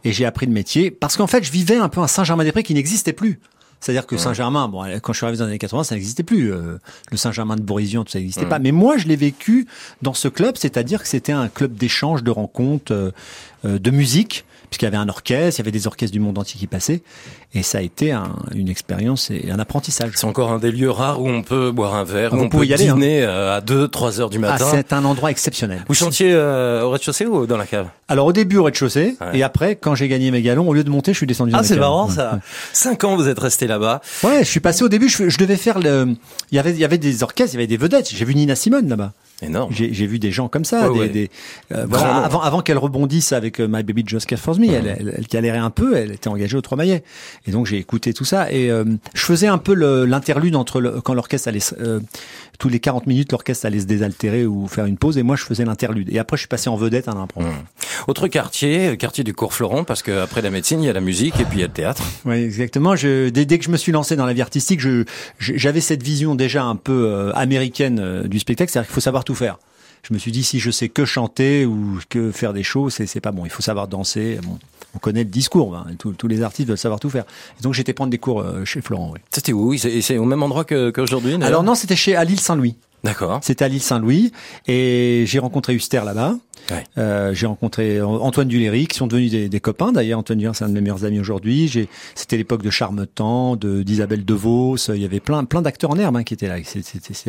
et 0.03 0.11
j'ai 0.11 0.25
appris 0.25 0.45
le 0.45 0.51
métier 0.51 0.91
parce 0.91 1.17
qu'en 1.17 1.25
fait, 1.25 1.43
je 1.43 1.51
vivais 1.51 1.77
un 1.77 1.89
peu 1.89 2.01
un 2.01 2.07
Saint-Germain-des-Prés 2.07 2.63
qui 2.63 2.75
n'existait 2.75 3.13
plus. 3.13 3.39
C'est-à-dire 3.79 4.05
que 4.05 4.15
Saint-Germain, 4.15 4.67
bon, 4.67 4.83
quand 5.01 5.11
je 5.11 5.17
suis 5.17 5.25
arrivé 5.25 5.39
dans 5.39 5.45
les 5.45 5.51
années 5.53 5.57
80, 5.57 5.85
ça 5.85 5.95
n'existait 5.95 6.21
plus. 6.21 6.53
Euh, 6.53 6.77
le 7.09 7.17
Saint-Germain 7.17 7.55
de 7.55 7.63
Bourisian, 7.63 8.03
tout 8.03 8.11
ça 8.11 8.19
n'existait 8.19 8.45
pas. 8.45 8.59
Mais 8.59 8.71
moi, 8.71 8.97
je 8.97 9.07
l'ai 9.07 9.15
vécu 9.15 9.65
dans 10.03 10.13
ce 10.13 10.27
club, 10.27 10.55
c'est-à-dire 10.55 11.01
que 11.01 11.07
c'était 11.07 11.31
un 11.31 11.47
club 11.47 11.73
d'échange, 11.73 12.21
de 12.21 12.29
rencontres, 12.29 13.11
de 13.63 13.91
musique, 13.91 14.45
puisqu'il 14.71 14.85
y 14.85 14.87
avait 14.87 14.97
un 14.97 15.09
orchestre, 15.09 15.59
il 15.59 15.63
y 15.63 15.65
avait 15.65 15.71
des 15.71 15.85
orchestres 15.85 16.13
du 16.13 16.21
monde 16.21 16.37
entier 16.37 16.57
qui 16.57 16.65
passaient. 16.65 17.01
Et 17.53 17.61
ça 17.61 17.79
a 17.79 17.81
été 17.81 18.13
un, 18.13 18.33
une 18.55 18.69
expérience 18.69 19.29
et 19.29 19.51
un 19.51 19.59
apprentissage. 19.59 20.13
C'est 20.15 20.25
encore 20.25 20.49
un 20.49 20.59
des 20.59 20.71
lieux 20.71 20.89
rares 20.89 21.21
où 21.21 21.27
on 21.27 21.43
peut 21.43 21.71
boire 21.71 21.93
un 21.95 22.05
verre, 22.05 22.33
où 22.33 22.37
on, 22.37 22.47
peut 22.47 22.65
y 22.65 22.73
aller, 22.73 22.85
dîner 22.85 23.25
hein. 23.25 23.51
à 23.51 23.59
2, 23.59 23.89
3 23.89 24.21
heures 24.21 24.29
du 24.29 24.39
matin. 24.39 24.65
Ah, 24.65 24.71
c'est 24.71 24.93
un 24.93 25.03
endroit 25.03 25.29
exceptionnel. 25.29 25.83
Vous 25.89 25.93
chantiez 25.93 26.31
euh, 26.31 26.83
au 26.83 26.89
rez-de-chaussée 26.89 27.25
ou 27.25 27.45
dans 27.45 27.57
la 27.57 27.65
cave? 27.65 27.87
Alors 28.07 28.27
au 28.27 28.31
début 28.31 28.57
au 28.57 28.63
rez-de-chaussée, 28.63 29.17
ouais. 29.19 29.39
et 29.39 29.43
après, 29.43 29.75
quand 29.75 29.93
j'ai 29.93 30.07
gagné 30.07 30.31
mes 30.31 30.41
galons, 30.41 30.69
au 30.69 30.73
lieu 30.73 30.85
de 30.85 30.89
monter, 30.89 31.11
je 31.11 31.17
suis 31.17 31.27
descendu. 31.27 31.51
Ah, 31.53 31.63
c'est 31.63 31.75
marrant 31.75 32.09
ça. 32.09 32.39
Cinq 32.71 33.03
ans, 33.03 33.17
vous 33.17 33.27
êtes 33.27 33.39
resté 33.39 33.67
là-bas. 33.67 33.99
Ouais, 34.23 34.39
je 34.39 34.49
suis 34.49 34.61
passé 34.61 34.85
au 34.85 34.89
début. 34.89 35.09
Je, 35.09 35.27
je, 35.27 35.37
devais 35.37 35.57
faire 35.57 35.79
le. 35.79 36.15
Il 36.51 36.55
y 36.55 36.59
avait, 36.59 36.71
il 36.71 36.79
y 36.79 36.85
avait 36.85 36.97
des 36.97 37.23
orchestres, 37.23 37.55
il 37.55 37.57
y 37.57 37.59
avait 37.59 37.67
des 37.67 37.77
vedettes. 37.77 38.09
J'ai 38.09 38.23
vu 38.23 38.35
Nina 38.35 38.55
Simone 38.55 38.87
là-bas. 38.87 39.11
Énorme. 39.41 39.71
J'ai 39.73 40.05
vu 40.07 40.19
des 40.19 40.31
gens 40.31 40.47
comme 40.47 40.65
ça, 40.65 40.89
Ouais, 40.89 40.93
des, 40.93 40.99
ouais. 40.99 41.09
des- 41.09 41.29
euh, 41.73 41.85
voilà, 41.89 42.17
avant, 42.17 42.41
avant 42.41 42.61
qu'elle 42.61 42.77
rebondisse 42.77 43.31
avec 43.33 43.59
euh, 43.59 43.67
My 43.67 43.81
Baby 43.83 44.03
Just 44.05 44.27
Care 44.27 44.37
For 44.39 44.59
Me, 44.59 44.67
elle, 44.67 44.95
elle, 44.99 45.15
elle 45.17 45.25
galérait 45.25 45.57
un 45.57 45.69
peu, 45.71 45.95
elle 45.97 46.11
était 46.11 46.27
engagée 46.27 46.55
aux 46.57 46.61
Trois 46.61 46.77
Maillets. 46.77 47.03
Et 47.47 47.51
donc 47.51 47.65
j'ai 47.65 47.77
écouté 47.77 48.13
tout 48.13 48.25
ça 48.25 48.51
et 48.51 48.69
euh, 48.69 48.83
je 49.13 49.21
faisais 49.23 49.47
un 49.47 49.57
peu 49.57 49.73
le- 49.73 50.05
l'interlude 50.05 50.55
entre 50.55 50.79
le, 50.79 51.01
quand 51.01 51.13
l'orchestre 51.15 51.47
allait, 51.47 51.59
se- 51.59 51.73
euh, 51.79 51.99
tous 52.59 52.69
les 52.69 52.79
40 52.79 53.07
minutes, 53.07 53.31
l'orchestre 53.31 53.65
allait 53.65 53.79
se 53.79 53.85
désaltérer 53.85 54.45
ou 54.45 54.67
faire 54.67 54.85
une 54.85 54.97
pause 54.97 55.17
et 55.17 55.23
moi 55.23 55.35
je 55.35 55.43
faisais 55.43 55.65
l'interlude. 55.65 56.13
Et 56.13 56.19
après 56.19 56.37
je 56.37 56.41
suis 56.41 56.47
passé 56.47 56.69
en 56.69 56.75
vedette 56.75 57.07
à 57.07 57.13
l'impro. 57.15 57.41
Autre 58.07 58.27
quartier, 58.27 58.95
quartier 58.97 59.23
du 59.23 59.33
Cours 59.33 59.53
Florent, 59.53 59.83
parce 59.83 60.03
que 60.03 60.11
après 60.21 60.41
la 60.43 60.51
médecine, 60.51 60.83
il 60.83 60.85
y 60.85 60.89
a 60.89 60.93
la 60.93 61.01
musique 61.01 61.39
et 61.39 61.45
puis 61.45 61.57
il 61.57 61.61
y 61.61 61.63
a 61.63 61.67
le 61.67 61.73
théâtre. 61.73 62.03
Oui, 62.25 62.35
exactement. 62.35 62.95
Je, 62.95 63.29
dès, 63.29 63.45
dès 63.45 63.57
que 63.57 63.65
je 63.65 63.71
me 63.71 63.77
suis 63.77 63.91
lancé 63.91 64.15
dans 64.15 64.25
la 64.25 64.33
vie 64.33 64.41
artistique, 64.41 64.79
j'avais 65.39 65.81
cette 65.81 66.03
vision 66.03 66.35
déjà 66.35 66.63
un 66.63 66.75
peu 66.75 67.05
euh, 67.07 67.31
américaine 67.33 67.99
euh, 67.99 68.27
du 68.27 68.39
spectacle, 68.39 68.71
c'est-à-dire 68.71 68.87
qu'il 68.87 68.93
faut 68.95 69.01
savoir 69.01 69.23
tout 69.23 69.30
faire. 69.35 69.57
Je 70.03 70.13
me 70.13 70.19
suis 70.19 70.31
dit 70.31 70.43
si 70.43 70.59
je 70.59 70.71
sais 70.71 70.89
que 70.89 71.05
chanter 71.05 71.65
ou 71.65 71.99
que 72.09 72.31
faire 72.31 72.53
des 72.53 72.63
shows, 72.63 72.89
c'est 72.89 73.19
pas 73.21 73.31
bon. 73.31 73.45
Il 73.45 73.51
faut 73.51 73.61
savoir 73.61 73.87
danser. 73.87 74.39
Bon, 74.43 74.57
on 74.95 74.99
connaît 74.99 75.23
le 75.23 75.29
discours. 75.29 75.75
hein, 75.75 75.85
tous, 75.99 76.13
tous 76.13 76.27
les 76.27 76.41
artistes 76.41 76.67
veulent 76.69 76.77
savoir 76.77 76.99
tout 76.99 77.09
faire. 77.11 77.23
Et 77.59 77.61
donc 77.61 77.73
j'étais 77.75 77.93
prendre 77.93 78.09
des 78.09 78.17
cours 78.17 78.41
euh, 78.41 78.65
chez 78.65 78.81
Florent. 78.81 79.11
Oui. 79.13 79.19
C'était 79.31 79.53
où? 79.53 79.75
C'est 79.77 80.17
au 80.17 80.25
même 80.25 80.41
endroit 80.41 80.63
que- 80.65 80.89
qu'aujourd'hui 80.89 81.31
d'ailleurs? 81.33 81.47
Alors 81.47 81.63
non, 81.63 81.75
c'était 81.75 81.95
chez 81.95 82.15
à 82.15 82.23
l'île 82.23 82.39
Saint-Louis. 82.39 82.75
D'accord. 83.03 83.39
C'était 83.43 83.65
à 83.65 83.67
l'île 83.67 83.81
Saint-Louis 83.81 84.31
et 84.67 85.23
j'ai 85.27 85.39
rencontré 85.39 85.73
Huster 85.73 86.01
là-bas. 86.05 86.35
Ouais. 86.69 86.83
Euh, 86.97 87.33
j'ai 87.33 87.47
rencontré 87.47 88.01
Antoine 88.01 88.47
Duléry 88.47 88.87
qui 88.87 88.97
sont 88.97 89.07
devenus 89.07 89.31
des, 89.31 89.49
des 89.49 89.59
copains. 89.59 89.91
D'ailleurs, 89.91 90.19
Antoine 90.19 90.37
Duléry, 90.39 90.55
c'est 90.55 90.63
un 90.65 90.69
de 90.69 90.73
mes 90.73 90.81
meilleurs 90.81 91.03
amis 91.05 91.19
aujourd'hui. 91.19 91.71
C'était 92.15 92.37
l'époque 92.37 92.61
de 92.61 92.69
Charmetan, 92.69 93.55
de 93.55 93.81
d'Isabelle 93.83 94.23
Devos. 94.25 94.77
Il 94.89 94.97
y 95.01 95.05
avait 95.05 95.19
plein, 95.19 95.43
plein 95.45 95.61
d'acteurs 95.61 95.91
en 95.91 95.97
herbe 95.97 96.17
hein, 96.17 96.23
qui 96.23 96.33
étaient 96.33 96.47
là. 96.47 96.57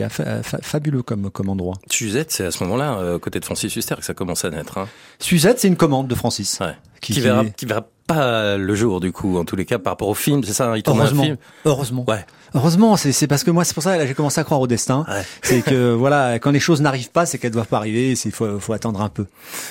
Fa- 0.09 0.43
fabuleux 0.43 1.03
comme, 1.03 1.31
comme 1.31 1.49
endroit. 1.49 1.75
Suzette, 1.91 2.31
c'est 2.31 2.45
à 2.45 2.51
ce 2.51 2.63
moment-là, 2.65 2.99
euh, 2.99 3.19
côté 3.19 3.41
de 3.41 3.45
Francis 3.45 3.75
Huster, 3.75 3.95
que 3.97 4.05
ça 4.05 4.15
commence 4.15 4.45
à 4.45 4.51
naître. 4.51 4.79
Hein. 4.79 4.89
Suzette, 5.19 5.59
c'est 5.61 5.69
une 5.69 5.77
commande 5.77 6.09
de 6.09 6.15
Francis. 6.15 6.59
Ouais. 6.61 6.75
Qui- 7.01 7.15
Qui, 7.15 7.21
verra, 7.21 7.45
qui 7.45 7.67
verra 7.67 7.85
pas 8.07 8.57
le 8.57 8.75
jour 8.77 9.01
du 9.01 9.11
coup, 9.13 9.37
en 9.39 9.45
tous 9.45 9.57
les 9.57 9.65
cas, 9.65 9.79
par 9.81 9.93
rapport 9.95 10.09
au 10.09 10.15
film, 10.15 10.45
c'est 10.45 10.53
ça 10.53 10.71
hein, 10.71 10.77
Il 10.77 10.83
tourne 10.85 10.99
un 11.01 11.03
Heureusement. 11.05 11.23
film. 11.25 11.37
Heureusement. 11.65 12.05
Ouais. 12.09 12.25
Heureusement, 12.55 12.97
c'est, 12.97 13.27
parce 13.27 13.45
que 13.45 13.51
moi, 13.51 13.65
c'est 13.65 13.73
pour 13.75 13.83
ça 13.83 13.97
que 13.99 14.07
j'ai 14.07 14.15
commencé 14.15 14.39
à 14.41 14.45
croire 14.45 14.61
au 14.61 14.67
destin. 14.67 15.05
Ouais. 15.09 15.23
C'est 15.43 15.63
que 15.63 15.93
voilà, 15.99 16.39
quand 16.39 16.51
les 16.51 16.61
choses 16.61 16.81
n'arrivent 16.83 17.11
pas, 17.11 17.25
c'est 17.27 17.39
qu'elles 17.39 17.51
doivent 17.51 17.67
pas 17.67 17.79
arriver. 17.79 18.13
Il 18.13 18.31
faut, 18.31 18.61
faut 18.61 18.73
attendre 18.73 19.01
un 19.01 19.09
peu. 19.09 19.22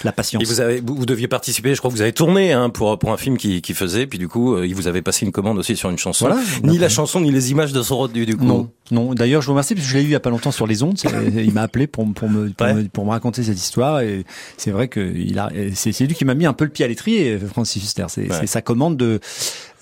La 0.04 0.12
patience. 0.12 0.42
Et 0.42 0.46
vous 0.46 0.60
avez, 0.62 0.82
vous, 0.86 1.06
deviez 1.06 1.28
participer. 1.28 1.74
Je 1.76 1.80
crois 1.80 1.90
que 1.92 1.96
vous 1.96 2.02
avez 2.02 2.14
tourné 2.14 2.54
hein, 2.54 2.70
pour 2.70 2.98
pour 3.00 3.12
un 3.12 3.18
film 3.18 3.38
qui, 3.38 3.62
qui 3.62 3.74
faisait. 3.74 4.08
Puis 4.08 4.20
du 4.20 4.28
coup, 4.28 4.56
euh, 4.56 4.66
il 4.68 4.76
vous 4.76 4.88
avait 4.88 5.02
passé 5.02 5.26
une 5.26 5.32
commande 5.32 5.58
aussi 5.58 5.76
sur 5.76 5.90
une 5.90 5.98
chanson. 5.98 6.28
Voilà. 6.28 6.42
Ni 6.64 6.78
la 6.78 6.90
chanson, 6.90 7.20
ni 7.22 7.32
les 7.32 7.52
images 7.52 7.74
de 7.74 7.82
son 7.82 8.08
du, 8.08 8.26
du 8.26 8.36
coup. 8.38 8.46
Non, 8.46 8.70
non. 8.92 9.14
D'ailleurs, 9.14 9.42
je 9.42 9.48
vous 9.48 9.54
remercie 9.54 9.76
parce 9.76 9.86
que 9.86 9.92
je 9.92 9.98
l'ai 9.98 10.04
eu 10.04 10.08
il 10.08 10.12
y 10.12 10.16
a 10.16 10.20
pas 10.20 10.30
longtemps 10.30 10.52
sur 10.52 10.68
les 10.68 10.84
ondes. 10.84 10.98
Il 11.36 11.54
m'a 11.54 11.62
appelé 11.64 11.88
pour, 11.88 12.06
me- 12.06 12.14
pour 12.14 12.30
me 12.30 12.50
pour, 12.50 12.68
Ouais. 12.68 12.74
me 12.74 12.84
pour 12.88 13.06
me 13.06 13.12
raconter 13.12 13.44
cette 13.44 13.58
histoire 13.60 14.02
et 14.02 14.26
c'est 14.58 14.72
vrai 14.72 14.88
que 14.88 15.00
il 15.16 15.38
a 15.40 15.50
c'est 15.74 15.98
lui 16.06 16.16
qui 16.16 16.26
m'a 16.26 16.36
mis 16.36 16.46
un 16.46 16.54
peu 16.54 16.66
le 16.66 16.72
pied 16.72 16.86
à 16.86 16.88
l'étrier, 16.88 17.38
Francis 17.40 17.84
Huster. 17.84 18.06
C'est 18.10 18.22
Ouais. 18.30 18.38
c'est 18.42 18.48
sa 18.48 18.62
commande 18.62 18.98
de 18.98 19.20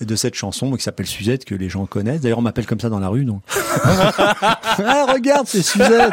de 0.00 0.16
cette 0.16 0.34
chanson 0.34 0.70
qui 0.72 0.82
s'appelle 0.82 1.06
Suzette 1.06 1.44
que 1.44 1.54
les 1.54 1.68
gens 1.68 1.86
connaissent. 1.86 2.20
D'ailleurs, 2.20 2.38
on 2.38 2.42
m'appelle 2.42 2.66
comme 2.66 2.80
ça 2.80 2.88
dans 2.88 2.98
la 3.00 3.08
rue, 3.08 3.24
donc. 3.24 3.42
ah, 3.84 5.06
regarde, 5.12 5.46
c'est 5.46 5.62
Suzette. 5.62 6.10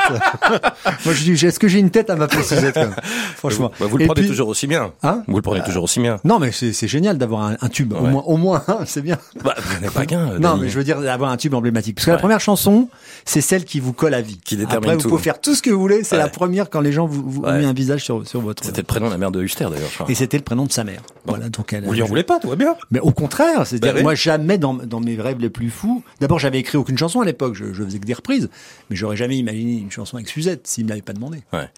Moi, 1.06 1.14
je 1.14 1.24
dis, 1.24 1.46
est-ce 1.46 1.60
que 1.60 1.68
j'ai 1.68 1.80
une 1.80 1.90
tête 1.90 2.10
à 2.10 2.16
m'appeler 2.16 2.44
Suzette 2.44 2.74
quand 2.76 2.82
même 2.82 2.96
Franchement. 3.36 3.72
Bah, 3.80 3.86
vous 3.88 3.98
le 3.98 4.06
prenez 4.06 4.22
puis- 4.22 4.30
toujours 4.30 4.48
aussi 4.50 4.68
bien. 4.68 4.92
Hein 5.04 5.24
vous 5.28 5.36
le 5.36 5.42
prenez 5.42 5.64
toujours 5.64 5.84
aussi 5.84 6.00
bien. 6.00 6.20
Non, 6.24 6.40
mais 6.40 6.52
c'est 6.52 6.74
c'est 6.74 6.88
génial 6.88 7.18
d'avoir 7.18 7.44
un, 7.44 7.58
un 7.62 7.70
tube. 7.70 7.94
Au 7.94 8.02
moins, 8.02 8.24
au 8.26 8.38
moins, 8.38 8.64
hein, 8.68 8.80
c'est 8.86 9.02
bien. 9.02 9.18
Bah, 9.44 9.56
vous 9.58 9.92
pas 9.92 10.06
qu'un. 10.06 10.32
euh, 10.32 10.40
Non, 10.40 10.58
mais 10.58 10.70
je 10.70 10.78
veux 10.78 10.84
dire 10.84 11.02
d'avoir 11.02 11.32
un 11.32 11.38
tube 11.38 11.54
emblématique. 11.54 11.96
Parce 11.96 12.06
que 12.06 12.12
la 12.12 12.18
première 12.18 12.40
chanson, 12.40 12.90
c'est 13.26 13.42
celle 13.42 13.66
qui 13.66 13.80
vous 13.80 13.94
colle 13.94 14.14
à 14.14 14.22
vie. 14.22 14.40
Qui 14.44 14.56
détermine 14.58 14.78
Après, 14.92 14.98
vous 15.04 15.10
pouvez 15.10 15.22
faire 15.24 15.40
tout 15.42 15.56
ce 15.56 15.62
que 15.62 15.70
vous 15.70 15.80
voulez. 15.80 16.04
C'est 16.04 16.16
Ouais. 16.18 16.22
la 16.24 16.30
première 16.30 16.70
quand 16.70 16.82
les 16.82 16.92
gens 16.92 17.06
vous, 17.06 17.24
vous 17.30 17.42
mis 17.44 17.66
un 17.66 17.74
visage 17.74 18.04
sur, 18.04 18.28
sur 18.28 18.42
votre. 18.42 18.64
C'était 18.64 18.82
le 18.82 18.86
prénom 18.88 19.08
de 19.08 19.12
la 19.12 19.18
mère 19.18 19.32
de 19.32 19.42
Huster 19.42 19.66
d'ailleurs. 19.70 19.90
Et 20.10 20.16
c'était 20.16 20.38
le 20.38 20.44
prénom 20.44 20.66
de 20.66 20.72
sa 20.72 20.84
mère. 20.84 21.02
Voilà, 21.26 21.50
donc 21.50 21.74
elle. 21.74 21.86
Vous 21.86 21.94
lui 21.94 22.02
en 22.02 22.06
voulez 22.08 22.24
pas, 22.24 22.40
tout 22.40 22.50
va 22.50 22.56
bien. 22.56 22.76
Mais 22.92 23.00
au 23.00 23.12
contraire, 23.12 23.66
c'est-à-dire 23.78 23.94
Bah 23.94 24.00
oui. 24.00 24.04
moi 24.04 24.16
jamais 24.16 24.58
dans, 24.58 24.74
dans 24.74 25.00
mes 25.00 25.16
rêves 25.16 25.40
les 25.40 25.50
plus 25.50 25.70
fous. 25.70 26.04
D'abord, 26.20 26.40
j'avais 26.40 26.60
écrit 26.60 26.78
aucune 26.78 26.98
chanson 26.98 27.22
à 27.22 27.26
l'époque. 27.26 27.56
Je, 27.56 27.74
je 27.74 27.84
faisais 27.84 28.00
que 28.00 28.06
des 28.06 28.14
reprises, 28.14 28.50
mais 28.90 28.96
j'aurais 28.96 29.18
jamais 29.18 29.38
imaginé 29.38 29.78
une 29.78 29.92
chanson 29.92 30.18
avec 30.18 30.28
Suzette 30.30 30.68
s'il 30.68 30.84
me 30.86 30.90
l'avait 30.90 31.02
pas 31.02 31.14
demandé. 31.14 31.40
Ouais. 31.54 31.70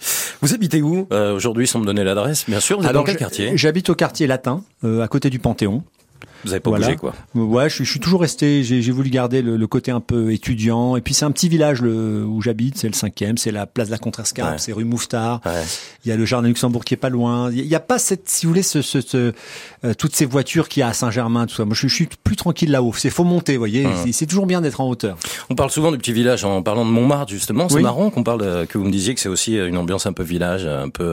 Vous 0.42 0.54
habitez 0.54 0.82
où? 0.82 1.08
Euh, 1.12 1.36
aujourd'hui, 1.36 1.68
sans 1.68 1.80
me 1.80 1.86
donner 1.86 2.04
l'adresse 2.04 2.46
Bien 2.48 2.60
sûr, 2.60 2.80
vous 2.80 2.86
êtes 2.86 2.94
dans 2.94 3.04
quel 3.04 3.18
quartier? 3.18 3.52
J'habite 3.56 3.90
au 3.90 3.96
quartier 3.96 4.26
latin, 4.28 4.64
euh, 4.84 5.02
à 5.02 5.08
côté 5.08 5.30
du 5.30 5.40
Panthéon. 5.40 5.84
Vous 6.46 6.52
avez 6.52 6.60
pas 6.60 6.70
Voilà. 6.70 6.86
bougé 6.88 6.98
quoi 6.98 7.14
Ouais, 7.36 7.70
je, 7.70 7.76
suis- 7.76 7.86
je 7.86 7.90
suis 7.92 8.00
toujours 8.00 8.22
resté. 8.22 8.64
J'ai 8.64 8.92
voulu 8.92 9.10
garder 9.10 9.42
le, 9.42 9.58
le 9.58 9.68
côté 9.68 9.92
un 9.92 10.00
peu 10.00 10.32
étudiant. 10.32 10.96
Et 10.96 11.02
puis 11.02 11.14
c'est 11.14 11.26
un 11.26 11.32
petit 11.32 11.50
village 11.50 11.82
le, 11.82 12.24
où 12.26 12.42
j'habite. 12.42 12.78
C'est 12.78 12.88
le 12.88 12.94
cinquième. 12.94 13.38
C'est 13.38 13.52
la 13.52 13.66
place 13.66 13.88
de 13.88 13.92
la 13.92 13.98
Contrescarpe. 13.98 14.52
Ouais. 14.54 14.58
C'est 14.58 14.72
rue 14.74 14.84
Mouffetard. 14.86 15.42
Ouais. 15.46 15.64
Il 16.06 16.10
y 16.10 16.12
a 16.12 16.16
le 16.16 16.26
jardin 16.26 16.48
Luxembourg 16.48 16.86
qui 16.86 16.94
est 16.94 16.98
pas 16.98 17.10
loin. 17.10 17.52
Il 17.52 17.66
y 17.66 17.76
a 17.76 17.80
pas 17.80 18.00
cette, 18.00 18.30
si 18.30 18.46
vous 18.46 18.52
voulez, 18.52 18.64
ce, 18.64 18.82
ce, 18.82 19.02
ce, 19.02 19.34
euh, 19.84 19.94
toutes 19.98 20.16
ces 20.16 20.26
voitures 20.26 20.70
qu'il 20.70 20.82
y 20.82 20.84
a 20.84 20.88
à 20.88 20.94
Saint-Germain, 20.94 21.46
tout 21.46 21.56
ça. 21.56 21.66
Moi, 21.66 21.76
je, 21.76 21.88
je 21.88 21.94
suis 21.94 22.08
plus 22.24 22.36
tranquille 22.36 22.72
là-haut. 22.72 22.94
C'est 22.96 23.10
faut 23.10 23.24
monter, 23.24 23.54
vous 23.54 23.60
voyez. 23.60 23.88
C'est- 24.12 24.26
toujours 24.30 24.46
bien 24.46 24.62
d'être 24.62 24.80
en 24.82 24.88
hauteur. 24.88 25.18
On 25.50 25.56
parle 25.56 25.72
souvent 25.72 25.92
du 25.92 25.98
petit 25.98 26.14
village 26.14 26.46
en 26.46 26.62
parlant 26.62 26.86
de 26.86 26.92
Montmartre 26.92 27.32
justement. 27.32 27.68
C'est 27.68 27.76
Oui. 27.78 27.82
marrant 27.82 28.10
qu'on 28.12 28.24
parle 28.24 28.68
que 28.68 28.78
vous 28.78 28.84
me 28.86 28.92
disiez 28.92 29.16
que 29.16 29.20
c'est 29.20 29.30
aussi 29.30 29.56
une 29.58 29.76
ambiance 29.78 30.06
un 30.06 30.14
peu 30.14 30.22
village, 30.24 30.66
un 30.68 30.90
peu 30.90 31.04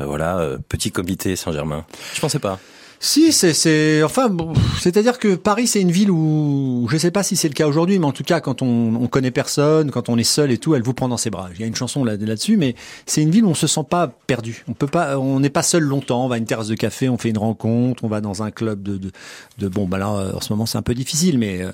euh, 0.00 0.04
voilà 0.04 0.38
euh, 0.38 0.58
petit 0.68 0.90
comité 0.92 1.36
Saint-Germain. 1.36 1.84
Je 2.14 2.20
pensais 2.20 2.38
pas. 2.38 2.58
Si, 3.02 3.32
c'est, 3.32 3.54
c'est, 3.54 4.02
enfin, 4.02 4.28
bon, 4.28 4.52
c'est-à-dire 4.78 5.18
que 5.18 5.34
Paris, 5.34 5.66
c'est 5.66 5.80
une 5.80 5.90
ville 5.90 6.10
où, 6.10 6.86
je 6.90 6.98
sais 6.98 7.10
pas 7.10 7.22
si 7.22 7.34
c'est 7.34 7.48
le 7.48 7.54
cas 7.54 7.66
aujourd'hui, 7.66 7.98
mais 7.98 8.04
en 8.04 8.12
tout 8.12 8.24
cas, 8.24 8.40
quand 8.40 8.60
on, 8.60 8.94
on 8.94 9.06
connaît 9.06 9.30
personne, 9.30 9.90
quand 9.90 10.10
on 10.10 10.18
est 10.18 10.22
seul 10.22 10.50
et 10.50 10.58
tout, 10.58 10.74
elle 10.74 10.82
vous 10.82 10.92
prend 10.92 11.08
dans 11.08 11.16
ses 11.16 11.30
bras. 11.30 11.48
Il 11.54 11.60
y 11.62 11.64
a 11.64 11.66
une 11.66 11.74
chanson 11.74 12.04
là, 12.04 12.16
là-dessus, 12.16 12.58
mais 12.58 12.74
c'est 13.06 13.22
une 13.22 13.30
ville 13.30 13.46
où 13.46 13.48
on 13.48 13.54
se 13.54 13.66
sent 13.66 13.86
pas 13.88 14.08
perdu. 14.26 14.66
On 14.68 14.74
peut 14.74 14.86
pas, 14.86 15.18
on 15.18 15.40
n'est 15.40 15.48
pas 15.48 15.62
seul 15.62 15.82
longtemps. 15.82 16.26
On 16.26 16.28
va 16.28 16.34
à 16.34 16.38
une 16.38 16.44
terrasse 16.44 16.68
de 16.68 16.74
café, 16.74 17.08
on 17.08 17.16
fait 17.16 17.30
une 17.30 17.38
rencontre, 17.38 18.04
on 18.04 18.08
va 18.08 18.20
dans 18.20 18.42
un 18.42 18.50
club 18.50 18.82
de, 18.82 18.98
de, 18.98 19.10
de 19.56 19.68
bon, 19.68 19.88
bah 19.88 19.96
là, 19.96 20.12
euh, 20.12 20.34
en 20.34 20.42
ce 20.42 20.52
moment, 20.52 20.66
c'est 20.66 20.76
un 20.76 20.82
peu 20.82 20.92
difficile, 20.92 21.38
mais, 21.38 21.62
euh, 21.62 21.70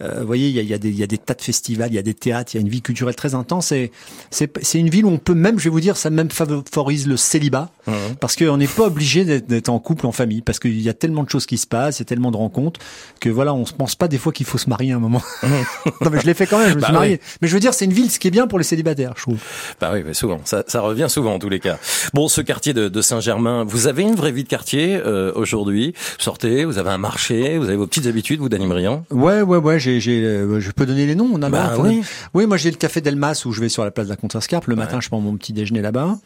euh, 0.00 0.20
vous 0.20 0.26
voyez, 0.26 0.48
il 0.48 0.54
y 0.54 0.60
a, 0.60 0.62
il 0.62 0.70
y 0.70 0.74
a 0.74 0.78
des, 0.78 0.92
y 0.92 1.02
a 1.02 1.06
des 1.06 1.18
tas 1.18 1.34
de 1.34 1.42
festivals, 1.42 1.90
il 1.90 1.96
y 1.96 1.98
a 1.98 2.02
des 2.02 2.14
théâtres, 2.14 2.54
il 2.54 2.56
y 2.56 2.58
a 2.58 2.62
une 2.62 2.70
vie 2.70 2.80
culturelle 2.80 3.16
très 3.16 3.34
intense 3.34 3.70
et 3.72 3.92
c'est, 4.30 4.50
c'est 4.62 4.78
une 4.78 4.88
ville 4.88 5.04
où 5.04 5.10
on 5.10 5.18
peut 5.18 5.34
même, 5.34 5.58
je 5.58 5.64
vais 5.64 5.70
vous 5.70 5.80
dire, 5.80 5.98
ça 5.98 6.08
même 6.08 6.30
favorise 6.30 7.06
le 7.06 7.18
célibat 7.18 7.70
parce 8.18 8.34
qu'on 8.34 8.56
n'est 8.56 8.66
pas 8.66 8.86
obligé 8.86 9.26
d'être, 9.26 9.46
d'être 9.46 9.68
en 9.68 9.78
couple, 9.78 10.06
en 10.06 10.12
famille, 10.12 10.40
parce 10.40 10.58
que 10.58 10.69
qu'il 10.70 10.80
y 10.80 10.88
a 10.88 10.94
tellement 10.94 11.24
de 11.24 11.28
choses 11.30 11.46
qui 11.46 11.58
se 11.58 11.66
passent, 11.66 11.98
il 11.98 12.02
y 12.02 12.04
a 12.04 12.06
tellement 12.06 12.30
de 12.30 12.36
rencontres 12.36 12.80
que 13.20 13.28
voilà, 13.28 13.52
on 13.54 13.66
se 13.66 13.72
pense 13.72 13.94
pas 13.96 14.08
des 14.08 14.18
fois 14.18 14.32
qu'il 14.32 14.46
faut 14.46 14.58
se 14.58 14.68
marier 14.68 14.92
à 14.92 14.96
un 14.96 15.00
moment. 15.00 15.22
non 15.42 16.10
mais 16.10 16.20
je 16.20 16.26
l'ai 16.26 16.34
fait 16.34 16.46
quand 16.46 16.58
même, 16.58 16.70
je 16.70 16.74
me 16.76 16.80
Bah 16.80 16.86
suis 16.88 16.94
marié. 16.94 17.20
oui. 17.22 17.36
Mais 17.42 17.48
je 17.48 17.54
veux 17.54 17.60
dire, 17.60 17.74
c'est 17.74 17.84
une 17.84 17.92
ville, 17.92 18.10
ce 18.10 18.18
qui 18.18 18.28
est 18.28 18.30
bien 18.30 18.46
pour 18.46 18.58
les 18.58 18.64
célibataires, 18.64 19.14
je 19.16 19.22
trouve. 19.22 19.38
Bah 19.80 19.90
oui, 19.92 20.02
mais 20.06 20.14
souvent, 20.14 20.40
ça, 20.44 20.62
ça 20.66 20.80
revient 20.80 21.06
souvent 21.08 21.34
en 21.34 21.38
tous 21.38 21.48
les 21.48 21.60
cas. 21.60 21.78
Bon, 22.14 22.28
ce 22.28 22.40
quartier 22.40 22.72
de, 22.72 22.88
de 22.88 23.02
Saint-Germain, 23.02 23.64
vous 23.66 23.86
avez 23.88 24.02
une 24.02 24.14
vraie 24.14 24.32
vie 24.32 24.44
de 24.44 24.48
quartier 24.48 24.96
euh, 25.04 25.32
aujourd'hui. 25.34 25.94
Sortez, 26.18 26.64
vous 26.64 26.78
avez 26.78 26.90
un 26.90 26.98
marché, 26.98 27.58
vous 27.58 27.64
avez 27.66 27.76
vos 27.76 27.86
petites 27.86 28.06
habitudes, 28.06 28.40
vous, 28.40 28.48
Briand. 28.48 29.04
Ouais, 29.10 29.42
ouais, 29.42 29.58
ouais. 29.58 29.78
J'ai, 29.80 30.00
j'ai, 30.00 30.22
euh, 30.22 30.60
je 30.60 30.70
peux 30.70 30.86
donner 30.86 31.06
les 31.06 31.14
noms. 31.14 31.28
On 31.32 31.42
a 31.42 31.48
Bah 31.48 31.74
oui. 31.78 32.02
Oui, 32.34 32.46
moi 32.46 32.56
j'ai 32.56 32.70
le 32.70 32.76
café 32.76 33.00
Delmas 33.00 33.42
où 33.46 33.52
je 33.52 33.60
vais 33.60 33.68
sur 33.68 33.84
la 33.84 33.90
place 33.90 34.06
de 34.06 34.10
la 34.12 34.16
Contrescarpe. 34.16 34.66
Le 34.66 34.76
matin, 34.76 35.00
je 35.00 35.08
prends 35.08 35.20
mon 35.20 35.36
petit 35.36 35.52
déjeuner 35.52 35.80
là-bas. 35.82 36.18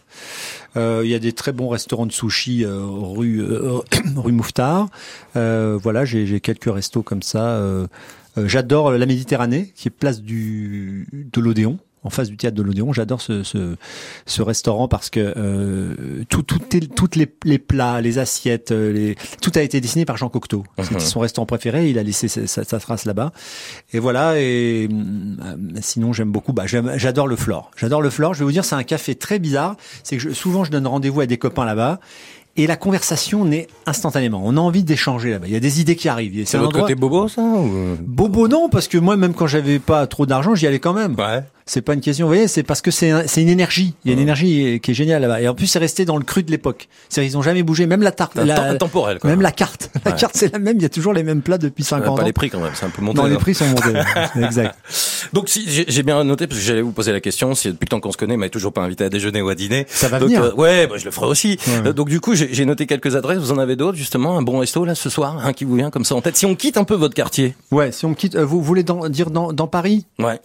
Euh, 0.77 1.03
Il 1.05 1.11
y 1.11 1.15
a 1.15 1.19
des 1.19 1.33
très 1.33 1.53
bons 1.53 1.69
restaurants 1.69 2.07
de 2.07 2.13
sushi 2.13 2.65
euh, 2.65 2.81
rue 2.85 3.41
euh, 3.41 3.79
rue 4.17 4.33
Mouffetard. 4.33 4.89
Voilà, 5.35 6.05
j'ai, 6.05 6.41
quelques 6.41 6.73
restos 6.73 7.03
comme 7.03 7.23
ça. 7.23 7.61
J'adore 8.37 8.93
la 8.93 9.07
Méditerranée, 9.07 9.73
qui 9.77 9.89
est 9.89 9.91
place 9.91 10.21
du 10.21 11.07
de 11.13 11.41
l'Odéon. 11.41 11.79
En 12.05 12.11
face 12.11 12.29
du 12.29 12.37
théâtre 12.37 12.57
de 12.57 12.63
l'Odéon, 12.63 12.93
j'adore 12.93 13.21
ce, 13.23 13.43
ce, 13.43 13.77
ce 14.27 14.43
restaurant 14.43 14.89
parce 14.89 15.09
que 15.11 15.33
euh, 15.37 15.95
tout, 16.29 16.43
tout 16.43 16.61
est- 16.77 16.95
toutes 16.95 17.17
les, 17.17 17.27
les 17.45 17.59
plats, 17.59 18.01
les 18.03 18.19
assiettes, 18.19 18.73
euh, 18.73 18.93
les, 18.93 19.17
tout 19.41 19.51
a 19.55 19.63
été 19.63 19.81
dessiné 19.81 20.05
par 20.05 20.17
Jean 20.19 20.29
Cocteau. 20.29 20.65
C'était 20.83 20.95
Mhm. 20.97 21.01
son 21.01 21.21
restaurant 21.21 21.47
préféré. 21.47 21.89
Il 21.89 21.99
a 21.99 22.03
laissé 22.03 22.29
sa, 22.29 22.47
sa- 22.47 22.65
sa 22.65 22.79
trace 22.79 23.07
là-bas. 23.07 23.33
Et 23.95 23.99
voilà. 23.99 24.39
Et 24.39 24.89
euh, 24.91 25.57
sinon, 25.81 26.13
j'aime 26.13 26.31
beaucoup. 26.31 26.53
Bah, 26.53 26.65
j'adore 26.67 27.27
le 27.27 27.37
Flore. 27.37 27.71
J'adore 27.77 28.03
le 28.03 28.11
Flore. 28.11 28.35
Je 28.35 28.41
vais 28.41 28.45
vous 28.45 28.53
dire, 28.53 28.65
c'est 28.65 28.75
un 28.77 28.83
café 28.85 29.15
très 29.15 29.39
bizarre. 29.39 29.77
C'est 30.03 30.17
que 30.17 30.23
je- 30.23 30.31
souvent, 30.31 30.63
je 30.65 30.71
donne 30.71 30.87
rendez-vous 30.87 31.21
à 31.23 31.27
des 31.27 31.39
copains 31.39 31.65
là-bas. 31.65 32.01
Et 32.57 32.69
la 32.69 32.77
conversation 32.77 33.45
naît 33.45 33.67
instantanément. 33.85 34.41
On 34.45 34.57
a 34.57 34.61
envie 34.61 34.85
d'échanger 34.85 35.31
là-bas. 35.33 35.47
Il 35.49 35.53
y 35.53 35.57
a 35.57 35.61
des 35.61 35.81
idées 35.81 35.97
qui 35.97 36.09
arrivent. 36.09 36.47
C'est 36.47 36.57
votre 36.57 36.69
endroit- 36.69 36.83
côté 36.83 36.95
bobo, 36.95 37.27
ça 37.27 37.43
ou... 37.43 37.97
Bobo 38.01 38.47
non, 38.47 38.69
parce 38.69 38.87
que 38.87 38.97
moi, 38.97 39.17
même 39.17 39.35
quand 39.35 39.49
j'avais 39.49 39.81
pas 39.81 40.07
trop 40.07 40.25
d'argent, 40.25 40.55
j'y 40.55 40.67
allais 40.69 40.79
quand 40.79 40.93
même. 40.93 41.17
Ouais. 41.19 41.43
C'est 41.67 41.81
pas 41.81 41.95
une 41.95 42.03
question, 42.03 42.27
vous 42.27 42.31
voyez, 42.33 42.47
c'est 42.47 42.63
parce 42.63 42.83
que 42.83 42.91
c'est 42.91 43.11
un- 43.11 43.23
c'est 43.27 43.41
une 43.41 43.49
énergie. 43.49 43.95
Il 44.05 44.09
y 44.09 44.11
a 44.11 44.13
une 44.13 44.19
Ouais. 44.19 44.23
énergie 44.25 44.81
qui 44.83 44.91
est 44.91 44.95
géniale 44.95 45.23
là-bas. 45.23 45.41
Et 45.41 45.49
en 45.49 45.55
plus, 45.55 45.67
c'est 45.67 45.79
resté 45.79 46.05
dans 46.05 46.19
le 46.19 46.23
cru 46.25 46.43
de 46.43 46.51
l'époque. 46.51 46.89
C'est-à-dire, 47.09 47.33
ils 47.33 47.39
ont 47.39 47.43
jamais 47.43 47.63
bougé. 47.63 47.87
Même 47.87 48.03
la 48.03 48.13
tarte, 48.13 48.35
la- 48.35 48.55
temps- 48.75 48.77
temporel, 48.87 49.19
quoi. 49.19 49.31
même 49.31 49.41
la 49.41 49.51
carte. 49.51 49.91
La 50.05 50.11
Ouais. 50.11 50.17
carte, 50.19 50.37
c'est 50.37 50.53
la 50.53 50.59
même. 50.59 50.77
Il 50.77 50.83
y 50.83 50.85
a 50.85 50.91
toujours 50.91 51.15
les 51.15 51.23
mêmes 51.23 51.41
plats 51.41 51.57
depuis 51.57 51.83
Euh, 51.83 51.87
50 51.87 52.17
pas 52.19 52.23
ans. 52.23 52.27
les 52.27 52.35
prix 52.35 52.51
quand 52.51 52.61
même, 52.61 52.73
c'est 52.75 52.85
un 52.85 52.91
peu 52.91 53.01
monté. 53.01 53.17
Non, 53.19 53.25
les 53.27 53.37
prix 53.39 53.55
sont 53.55 53.67
montés. 53.67 53.95
exact. 54.43 54.77
Donc 55.33 55.49
si 55.49 55.65
j'ai 55.89 56.03
bien 56.03 56.23
noté 56.23 56.47
parce 56.47 56.61
que 56.61 56.67
j'allais 56.67 56.83
vous 56.83 56.93
poser 56.93 57.13
la 57.13 57.21
question, 57.21 57.55
si 57.55 57.69
depuis 57.69 57.87
le 57.87 57.89
temps 57.89 58.01
qu'on 58.01 58.13
se 58.13 58.19
connaît, 58.19 58.37
mais 58.37 58.51
toujours 58.51 58.75
pas 58.75 58.83
invité 58.83 59.05
à 59.05 59.09
déjeuner 59.09 59.41
ou 59.41 59.49
à 59.49 59.55
dîner. 59.55 59.87
Ça 59.89 60.09
va 60.09 60.19
Donc, 60.19 60.29
venir. 60.29 60.43
euh, 60.45 60.53
ouais, 60.55 60.87
bah, 60.87 60.97
je 60.99 61.07
le 61.07 61.11
ferai 61.11 61.27
aussi. 61.29 61.59
Ouais. 61.67 61.89
Euh, 61.89 61.93
donc 61.95 62.11
du 62.11 62.21
coup, 62.21 62.35
j'ai 62.35 62.65
noté 62.67 62.87
quelques 62.87 63.17
adresses. 63.17 63.39
Vous 63.39 63.53
en 63.53 63.59
avez 63.59 63.75
d'autres 63.77 63.97
justement 63.97 64.37
Un 64.37 64.43
bon 64.43 64.59
resto 64.59 64.85
là 64.85 64.95
ce 64.95 65.09
soir, 65.09 65.39
un 65.47 65.55
qui 65.55 65.65
vous 65.65 65.77
vient 65.77 65.91
comme 65.91 66.05
ça 66.05 66.15
en 66.15 66.21
tête? 66.21 66.37
Si 66.37 66.45
on 66.45 66.55
quitte 66.55 66.77
un 66.77 66.85
peu 66.85 66.95
votre 66.95 67.15
quartier. 67.15 67.55
Ouais, 67.71 67.91
si 67.91 68.05
on 68.05 68.13
quitte, 68.13 68.35
euh, 68.35 68.45
vous 68.45 68.61
voulez 68.61 68.83
dans- 68.83 69.09
dire 69.09 69.31
dans, 69.31 69.53
dans 69.55 69.67
Paris? 69.67 70.05
Ouais. 70.19 70.39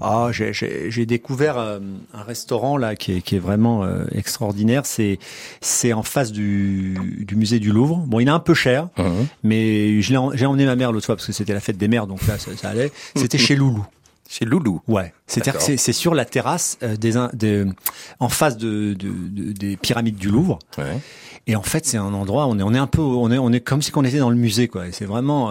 Ah, 0.00 0.30
j'ai- 0.32 1.06
découvert 1.06 1.58
euh, 1.58 1.78
un 2.14 2.22
restaurant 2.22 2.76
là 2.76 2.94
qui 2.96 3.12
est, 3.16 3.20
qui 3.20 3.36
est 3.36 3.40
vraiment 3.40 3.84
euh, 3.84 4.04
extraordinaire. 4.12 4.86
C'est 4.86 5.18
c'est 5.60 5.92
en 5.92 6.02
face 6.02 6.32
du, 6.32 6.96
du 7.26 7.36
musée 7.36 7.58
du 7.58 7.70
Louvre. 7.72 7.96
Bon, 8.06 8.20
il 8.20 8.28
est 8.28 8.30
un 8.30 8.38
peu 8.40 8.54
cher, 8.54 8.88
mais 9.42 10.00
j'ai 10.02 10.16
emmené 10.16 10.66
ma 10.66 10.76
mère 10.76 10.92
l'autre 10.92 11.06
fois 11.06 11.16
parce 11.16 11.26
que 11.26 11.32
c'était 11.32 11.54
la 11.54 11.60
fête 11.60 11.78
des 11.78 11.88
mères, 11.88 12.06
donc 12.06 12.26
là 12.26 12.38
ça, 12.38 12.50
ça 12.56 12.70
allait. 12.70 12.92
C'était 13.16 13.38
chez 13.38 13.56
Loulou. 13.56 13.84
Chez 14.28 14.44
Loulou. 14.44 14.80
Ouais, 14.86 15.12
c'est-à-dire 15.26 15.58
que 15.58 15.76
c'est 15.76 15.92
sur 15.92 16.14
la 16.14 16.24
terrasse 16.24 16.78
euh, 16.84 16.96
des, 16.96 17.64
en 18.20 18.28
face 18.28 18.56
de, 18.56 18.94
de- 18.94 19.08
de- 19.28 19.52
des 19.52 19.76
pyramides 19.76 20.16
du 20.16 20.28
Louvre. 20.30 20.60
Ouais. 20.78 20.98
Et 21.48 21.56
en 21.56 21.62
fait, 21.62 21.84
c'est 21.84 21.96
un 21.96 22.14
endroit, 22.14 22.46
on 22.46 22.56
est, 22.58 22.62
on 22.62 22.72
est 22.72 22.78
un 22.78 22.86
peu, 22.86 23.00
on 23.00 23.30
est, 23.32 23.38
on 23.38 23.50
est 23.52 23.58
comme 23.60 23.82
si 23.82 23.90
on 23.96 24.04
était 24.04 24.18
dans 24.18 24.30
le 24.30 24.36
musée, 24.36 24.68
quoi. 24.68 24.84
C'est 24.92 25.04
vraiment, 25.06 25.50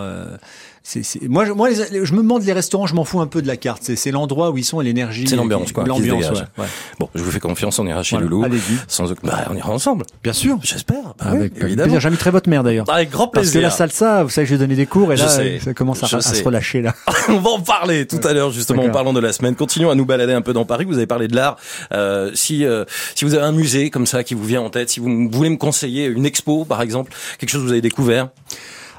c'est, 0.89 1.03
c'est- 1.03 1.27
moi, 1.27 1.46
je, 1.46 1.51
moi, 1.51 1.69
les- 1.69 2.03
je 2.03 2.13
me 2.13 2.24
demande 2.24 2.41
les 2.41 2.51
restaurants, 2.51 2.88
je 2.88 2.96
m'en 2.96 3.03
fous 3.03 3.22
un 3.22 3.27
peu 3.27 3.43
de 3.43 3.48
la 3.48 3.58
carte. 3.58 3.84
C'est, 3.84 3.96
c'est 3.96 4.10
l'endroit 4.10 4.50
où 4.50 4.58
ils 4.58 4.63
sont, 4.63 4.81
et 4.81 4.84
l'énergie. 4.84 5.27
C'est 5.27 5.36
l'ambiance, 5.36 5.72
quoi, 5.72 5.84
qui 5.84 5.89
se 5.91 5.96
L'ambiance, 5.96 6.31
ouais. 6.31 6.46
ouais. 6.58 6.65
Bon, 7.00 7.08
je 7.13 7.22
vous 7.22 7.29
fais 7.29 7.39
confiance, 7.39 7.77
on 7.77 7.86
ira 7.86 8.01
chez 8.01 8.15
Voilà. 8.15 8.27
Loulou. 8.27 8.43
Allez-y. 8.43 8.79
Sans 8.88 9.05
bah, 9.22 9.46
on 9.51 9.55
ira 9.55 9.69
ensemble. 9.69 10.05
Bien 10.24 10.34
sûr. 10.34 10.58
J'espère. 10.63 11.13
Bah 11.19 11.27
oui, 11.34 11.38
Avec 11.41 11.58
évidemment. 11.58 11.84
plaisir. 11.84 12.00
J'inviterai 12.00 12.31
votre 12.31 12.50
mère 12.50 12.63
d'ailleurs. 12.63 12.89
Avec 12.89 13.12
grand 13.12 13.27
Parce 13.27 13.46
que 13.50 13.51
plaisir. 13.51 13.62
la 13.62 13.69
salsa, 13.69 14.24
vous 14.24 14.29
savez 14.31 14.46
que 14.46 14.50
j'ai 14.50 14.58
donné 14.58 14.74
des 14.74 14.88
cours 14.88 15.13
et 15.13 15.15
là, 15.15 15.27
ça 15.27 15.74
commence 15.75 16.01
à, 16.12 16.22
se 16.22 16.43
relâcher 16.43 16.81
là. 16.81 16.96
on 17.29 17.38
va 17.38 17.51
en 17.51 17.62
parler 17.62 18.08
tout 18.08 18.22
à 18.24 18.34
l'heure 18.34 18.50
justement 18.50 18.84
en 18.84 18.89
parlant 18.89 19.13
de 19.13 19.19
la 19.19 19.31
semaine. 19.31 19.55
Continuons 19.55 19.91
à 19.91 19.96
nous 19.96 20.05
balader 20.05 20.34
un 20.34 20.41
peu 20.41 20.53
dans 20.53 20.65
Paris. 20.65 20.86
Vous 20.86 20.98
avez 20.98 21.05
parlé 21.05 21.27
de 21.27 21.36
l'art. 21.36 21.58
Euh, 21.93 22.31
si 22.34 22.65
euh, 22.65 22.86
si 23.13 23.25
vous 23.25 23.36
avez 23.36 23.43
un 23.43 23.51
musée 23.51 23.91
comme 23.91 24.08
ça 24.08 24.24
qui 24.24 24.34
vous 24.34 24.43
vient 24.43 24.62
en 24.62 24.72
tête, 24.72 24.89
si 24.89 25.00
vous 25.00 25.29
voulez 25.31 25.51
me 25.51 25.58
conseiller 25.58 26.05
une 26.05 26.25
expo 26.25 26.65
par 26.65 26.81
exemple, 26.81 27.12
quelque 27.38 27.50
chose 27.51 27.62
que 27.62 27.65
vous 27.67 27.74
avez 27.74 27.81
découvert. 27.81 28.29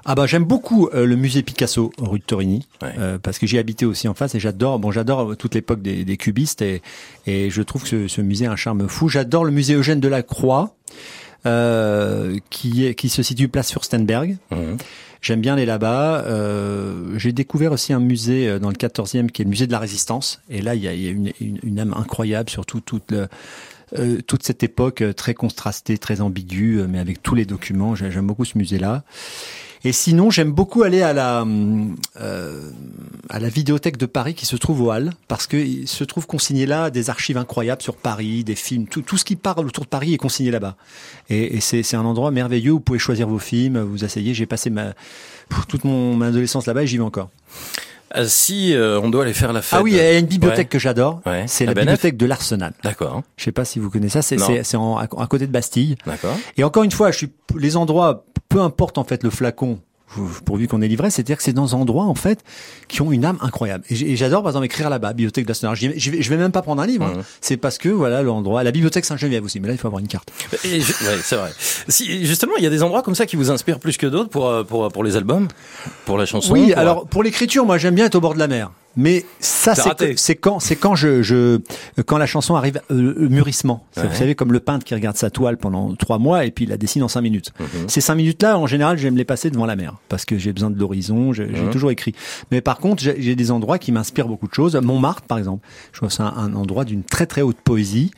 Ah 0.05 0.15
bah 0.15 0.27
j'aime 0.27 0.45
beaucoup 0.45 0.89
euh, 0.95 1.05
le 1.05 1.17
musée 1.17 1.43
Picasso 1.43 1.93
rue 1.99 2.19
de 2.19 2.25
Torigny 2.25 2.67
Ouais. 2.83 2.93
euh, 2.99 3.19
parce 3.19 3.39
que 3.39 3.47
j'y 3.47 3.59
habité 3.59 3.85
aussi 3.85 4.09
en 4.09 4.15
face 4.15 4.35
et 4.35 4.41
j'adore 4.41 4.79
bon 4.79 4.91
j'adore 4.91 5.33
euh, 5.33 5.37
toute 5.37 5.55
l'époque 5.55 5.83
des, 5.83 6.05
des 6.05 6.17
cubistes 6.17 6.63
et, 6.63 6.81
et 7.27 7.51
je 7.51 7.61
trouve 7.63 7.83
que 7.83 7.89
ce, 7.89 8.09
ce 8.09 8.21
musée 8.23 8.47
a 8.47 8.53
un 8.53 8.57
charme 8.57 8.89
fou. 8.89 9.09
J'adore 9.09 9.45
le 9.45 9.51
musée 9.53 9.75
Eugène 9.75 10.01
Delacroix 10.01 10.75
euh, 11.47 12.39
qui 12.51 12.87
est 12.87 12.95
qui 12.95 13.09
se 13.09 13.23
situe 13.23 13.49
place 13.49 13.71
Furstenberg. 13.73 14.37
Mhm. 14.51 14.77
J'aime 15.23 15.41
bien 15.43 15.53
aller 15.55 15.67
là-bas. 15.67 16.25
Euh, 16.27 17.19
J'ai 17.19 17.33
découvert 17.33 17.73
aussi 17.73 17.93
un 17.93 18.01
musée 18.01 18.49
euh, 18.49 18.59
dans 18.59 18.71
le 18.71 18.75
14e 18.77 19.31
qui 19.31 19.43
est 19.43 19.45
le 19.45 19.51
musée 19.51 19.67
de 19.67 19.73
la 19.73 19.79
Résistance. 19.79 20.41
Et 20.49 20.63
là, 20.63 20.75
il 20.75 20.83
y 20.83 20.89
a, 20.89 20.95
il 20.95 21.03
y 21.03 21.09
a 21.09 21.11
une, 21.11 21.33
une, 21.43 21.59
une 21.63 21.79
âme 21.79 21.95
incroyable, 21.95 22.49
surtout 22.49 22.81
toute, 22.81 23.11
le, 23.13 23.29
euh, 23.99 24.21
toute 24.27 24.43
cette 24.45 24.63
époque 24.63 25.03
euh, 25.03 25.13
très 25.13 25.35
contrastée, 25.35 25.99
très 25.99 26.23
ambiguë, 26.23 26.85
mais 26.89 26.99
avec 26.99 27.23
tous 27.23 27.35
les 27.35 27.45
documents. 27.45 27.95
J'ai- 27.95 28.11
J'aime 28.11 28.27
beaucoup 28.27 28.47
ce 28.47 28.57
musée-là. 28.57 29.03
Et 29.83 29.93
sinon, 29.93 30.31
j'aime 30.31 30.53
beaucoup 30.53 30.83
aller 30.83 31.01
à 31.01 31.13
la 31.13 31.43
hum, 31.43 31.97
euh, 32.21 32.71
à 33.31 33.39
la 33.39 33.49
vidéothèque 33.49 33.97
de 33.97 34.07
Paris 34.07 34.35
qui 34.35 34.45
se 34.45 34.57
trouve 34.57 34.83
au 34.83 34.91
Halles, 34.91 35.13
parce 35.29 35.47
que 35.47 35.57
il 35.57 35.89
se 35.89 36.05
trouve 36.05 36.27
consigné 36.27 36.67
là 36.67 36.91
des 36.91 37.09
archives 37.09 37.39
incroyables 37.39 37.81
sur 37.81 37.97
Paris, 37.97 38.45
des 38.45 38.57
films, 38.57 38.87
tout, 38.87 39.03
tout 39.03 39.17
ce 39.17 39.25
qui 39.25 39.37
parle 39.37 39.67
autour 39.67 39.85
de 39.85 39.89
Paris 39.89 40.13
est 40.13 40.19
consigné 40.19 40.51
là-bas. 40.51 40.77
Et, 41.29 41.57
et 41.57 41.61
c'est 41.61 41.95
un 41.95 42.05
endroit 42.05 42.31
merveilleux 42.31 42.73
où 42.73 42.75
vous 42.75 42.81
pouvez 42.81 42.99
choisir 42.99 43.29
vos 43.29 43.39
films, 43.39 43.81
vous 43.81 44.05
asseyez. 44.05 44.35
J'ai 44.35 44.47
passé 44.47 44.69
ma 44.69 44.95
toute 45.69 45.85
mon 45.85 46.21
adolescence 46.21 46.67
là-bas 46.67 46.83
et 46.83 46.87
j'y 46.87 46.99
vais 46.99 47.03
encore. 47.03 47.31
Euh, 48.17 48.25
si 48.27 48.75
euh, 48.75 49.01
on 49.01 49.09
doit 49.09 49.23
aller 49.23 49.35
faire 49.35 49.53
la 49.53 49.63
fête. 49.63 49.79
Ah 49.79 49.83
oui, 49.83 49.93
il 49.93 49.97
y 49.97 50.01
a 50.01 50.19
une 50.19 50.27
bibliothèque 50.27 50.59
Ouais. 50.59 50.65
que 50.67 50.79
j'adore. 50.79 51.21
Ouais. 51.27 51.45
C'est 51.47 51.65
la 51.65 51.75
bibliothèque 51.75 52.17
de 52.17 52.27
l'Arsenal. 52.27 52.73
D'accord, 52.83 53.23
Je 53.37 53.45
sais 53.45 53.53
pas 53.53 53.65
si 53.65 53.79
vous 53.79 53.89
connaissez 53.91 54.21
ça. 54.21 54.37
C'est 54.37 54.77
à 54.77 55.27
côté 55.29 55.47
de 55.47 55.53
Bastille. 55.53 55.97
d'accord. 56.07 56.37
Et 56.57 56.65
encore 56.65 56.83
une 56.83 56.91
fois, 56.91 57.11
je 57.13 57.19
suis 57.19 57.33
les 57.57 57.77
endroits, 57.77 58.25
peu 58.49 58.61
importe 58.61 58.99
en 58.99 59.05
fait 59.05 59.23
le 59.23 59.31
flacon, 59.31 59.79
pourvu 60.45 60.67
qu'on 60.69 60.83
est 60.83 60.89
livré, 60.89 61.11
c'est-à-dire 61.11 61.37
que 61.37 61.43
c'est 61.43 61.53
dans 61.53 61.67
des 61.67 61.75
endroits 61.75 62.05
en 62.05 62.15
fait 62.15 62.41
qui 62.89 63.01
ont 63.03 63.13
une 63.13 63.25
âme 63.25 63.39
incroyable. 63.41 63.85
Et 63.91 64.17
j'adore 64.17 64.43
par 64.43 64.51
exemple 64.51 64.67
écrire 64.67 64.91
là-bas, 64.91 65.13
bibliothèque 65.13 65.47
vais- 65.89 65.99
Je 65.99 66.11
vais, 66.11 66.23
je 66.23 66.31
vais 66.31 66.37
même 66.37 66.53
pas 66.53 66.63
prendre 66.63 66.83
un 66.83 66.87
livre. 66.87 67.05
hein. 67.05 67.23
C'est 67.41 67.57
parce 67.57 67.79
que 67.79 67.89
voilà 67.89 68.23
l'endroit, 68.23 68.63
la 68.63 68.71
bibliothèque 68.73 69.05
Saint-Geneviève 69.05 69.45
aussi. 69.45 69.61
Mais 69.61 69.69
là, 69.69 69.75
il 69.75 69.79
faut 69.79 69.87
avoir 69.87 70.01
une 70.01 70.09
carte. 70.09 70.31
Et 70.65 70.81
je- 70.81 70.93
ouais, 70.93 71.19
c'est 71.23 71.37
vrai. 71.37 71.53
Si 71.89 72.27
justement, 72.27 72.53
il 72.59 72.65
y 72.65 72.67
a 72.67 72.71
des 72.71 72.83
endroits 72.83 73.03
comme 73.03 73.15
ça 73.15 73.27
qui 73.27 73.37
vous 73.37 73.51
inspirent 73.51 73.79
plus 73.79 73.97
que 73.97 74.07
d'autres 74.07 74.31
pour 74.31 74.49
euh, 74.49 74.65
pour 74.65 74.89
pour 74.91 75.05
les 75.05 75.17
albums, 75.17 75.49
pour 76.07 76.19
la 76.19 76.27
chanson. 76.27 76.53
Oui, 76.53 76.71
pour- 76.71 76.79
alors 76.79 77.07
pour 77.07 77.23
l'écriture, 77.23 77.65
moi 77.65 77.79
j'aime 77.79 77.95
bien 77.95 78.07
être 78.07 78.15
au 78.17 78.21
bord 78.21 78.35
de 78.35 78.39
la 78.39 78.49
mer. 78.49 78.71
Mais 78.97 79.25
ça, 79.39 79.75
C'est 80.17 80.35
quand, 80.35 80.59
c'est 80.59 80.75
quand 80.77 80.95
je, 80.97 81.23
je, 81.23 81.61
quand 82.07 82.19
la 82.19 82.27
chanson 82.27 82.57
arrive 82.57 82.81
euh, 82.91 83.27
au 83.27 83.29
mûrissement. 83.29 83.85
Ouais. 83.97 84.07
Vous 84.09 84.15
savez, 84.17 84.35
comme 84.35 84.53
le 84.53 84.59
peintre 84.61 84.85
qui 84.85 84.95
regarde 84.95 85.17
sa 85.17 85.31
toile 85.31 85.57
pendant 85.59 85.95
trois 85.95 86.19
mois 86.19 86.45
et 86.45 86.51
puis 86.51 86.65
il 86.65 86.69
la 86.71 86.77
dessine 86.77 87.03
en 87.05 87.09
cinq 87.09 87.21
minutes. 87.21 87.53
Mhm. 87.61 87.89
Ces 87.89 88.01
cinq 88.01 88.17
minutes-là, 88.17 88.59
en 88.59 88.67
général, 88.67 88.99
j'aime 88.99 89.17
les 89.17 89.25
passer 89.25 89.49
devant 89.51 89.67
la 89.67 89.77
mer 89.77 89.95
parce 90.09 90.25
que 90.25 90.39
j'ai 90.39 90.53
besoin 90.53 90.71
de 90.71 90.79
l'horizon. 90.79 91.33
J'ai 91.33 91.47
Mhm. 91.47 91.71
toujours 91.71 91.91
écrit. 91.93 92.15
Mais 92.51 92.61
par 92.61 92.79
contre, 92.79 93.01
j'ai 93.03 93.37
des 93.37 93.51
endroits 93.53 93.79
qui 93.79 93.93
m'inspirent 93.93 94.29
beaucoup 94.29 94.49
de 94.49 94.55
choses. 94.55 94.75
Montmartre, 94.77 95.23
par 95.23 95.39
exemple, 95.39 95.67
je 95.93 95.99
trouve 95.99 96.09
que 96.09 96.15
c'est 96.15 96.23
un, 96.23 96.35
un 96.37 96.55
endroit 96.55 96.85
d'une 96.85 97.05
très 97.05 97.27
très 97.27 97.43
haute 97.43 97.59
poésie. 97.63 98.11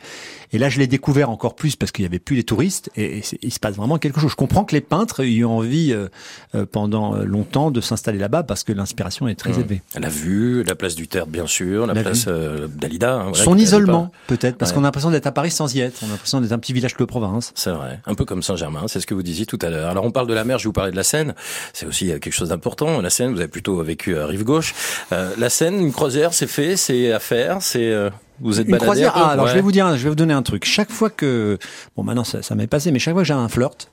Et 0.53 0.57
là, 0.59 0.69
je 0.69 0.79
l'ai 0.79 0.87
découvert 0.87 1.29
encore 1.29 1.55
plus 1.55 1.75
parce 1.75 1.91
qu'il 1.91 2.03
y 2.03 2.05
avait 2.05 2.19
plus 2.19 2.35
les 2.35 2.43
touristes 2.43 2.89
et, 2.95 3.21
il 3.41 3.51
se 3.51 3.59
passe 3.59 3.75
vraiment 3.75 3.97
quelque 3.97 4.19
chose. 4.21 4.31
Je 4.31 4.35
comprends 4.35 4.63
que 4.63 4.73
les 4.75 4.81
peintres 4.81 5.21
aient 5.21 5.31
eu 5.33 5.45
envie 5.45 5.91
euh, 5.91 6.07
euh, 6.55 6.65
pendant 6.71 7.15
euh, 7.15 7.23
longtemps 7.25 7.71
de 7.71 7.81
s'installer 7.81 8.19
là-bas 8.19 8.43
parce 8.43 8.63
que 8.63 8.71
l'inspiration 8.71 9.27
est 9.27 9.35
très 9.35 9.51
Mhm. 9.51 9.59
élevée. 9.59 9.81
La 9.99 10.09
vue, 10.09 10.63
la 10.63 10.75
place 10.75 10.95
du 10.95 11.07
Tertre, 11.07 11.27
bien 11.27 11.47
sûr, 11.47 11.87
la, 11.87 11.93
La 11.95 12.01
place 12.03 12.25
euh, 12.27 12.67
d'Alida. 12.67 13.15
hein, 13.15 13.23
voilà, 13.29 13.43
Son 13.43 13.57
isolement, 13.57 14.11
peut-être, 14.27 14.57
parce 14.57 14.71
Ouais. 14.71 14.75
qu'on 14.75 14.83
a 14.83 14.87
l'impression 14.87 15.11
d'être 15.11 15.27
à 15.27 15.31
Paris 15.31 15.51
sans 15.51 15.73
y 15.75 15.79
être. 15.79 15.99
On 16.03 16.07
a 16.07 16.11
l'impression 16.11 16.39
d'être 16.39 16.51
un 16.51 16.59
petit 16.59 16.73
village 16.73 16.95
de 16.95 17.05
province. 17.05 17.51
C'est 17.55 17.71
vrai, 17.71 17.99
un 18.05 18.13
peu 18.15 18.23
comme 18.25 18.43
Saint-Germain, 18.43 18.83
c'est 18.87 18.99
ce 18.99 19.07
que 19.07 19.13
vous 19.15 19.23
disiez 19.23 19.45
tout 19.45 19.59
à 19.61 19.69
l'heure. 19.69 19.89
Alors 19.89 20.05
on 20.05 20.11
parle 20.11 20.27
de 20.27 20.33
la 20.33 20.43
mer, 20.43 20.59
je 20.59 20.63
vais 20.65 20.67
vous 20.69 20.73
parlais 20.73 20.91
de 20.91 20.95
la 20.95 21.03
Seine, 21.03 21.33
c'est 21.73 21.85
aussi 21.87 22.11
euh, 22.11 22.19
quelque 22.19 22.33
chose 22.33 22.49
d'important. 22.49 23.01
La 23.01 23.09
Seine, 23.09 23.31
vous 23.33 23.39
avez 23.39 23.47
plutôt 23.47 23.81
vécu 23.81 24.17
à 24.17 24.27
rive 24.27 24.43
gauche. 24.43 24.75
Euh, 25.11 25.31
la 25.37 25.49
Seine, 25.49 25.79
une 25.81 25.91
croisière, 25.91 26.33
c'est 26.33 26.47
fait, 26.47 26.77
c'est 26.77 27.11
à 27.11 27.19
faire, 27.19 27.61
c'est 27.61 27.91
euh, 27.91 28.09
vous 28.41 28.59
êtes 28.59 28.67
Une 28.67 28.77
croisière. 28.77 29.15
un 29.15 29.19
peu 29.19 29.25
Ah, 29.25 29.29
alors 29.31 29.47
je 29.47 29.53
vais 29.53 29.61
vous 29.61 29.71
dire, 29.71 29.95
je 29.97 30.03
vais 30.03 30.09
vous 30.09 30.15
donner 30.15 30.33
un 30.33 30.43
truc. 30.43 30.65
Chaque 30.65 30.91
fois 30.91 31.09
que, 31.09 31.57
bon, 31.95 32.03
maintenant 32.03 32.23
ça, 32.23 32.41
ça 32.41 32.55
m'est 32.55 32.67
passé, 32.67 32.91
mais 32.91 32.99
chaque 32.99 33.13
fois 33.13 33.23
que 33.23 33.27
j'ai 33.27 33.33
un 33.33 33.47
flirt, 33.49 33.89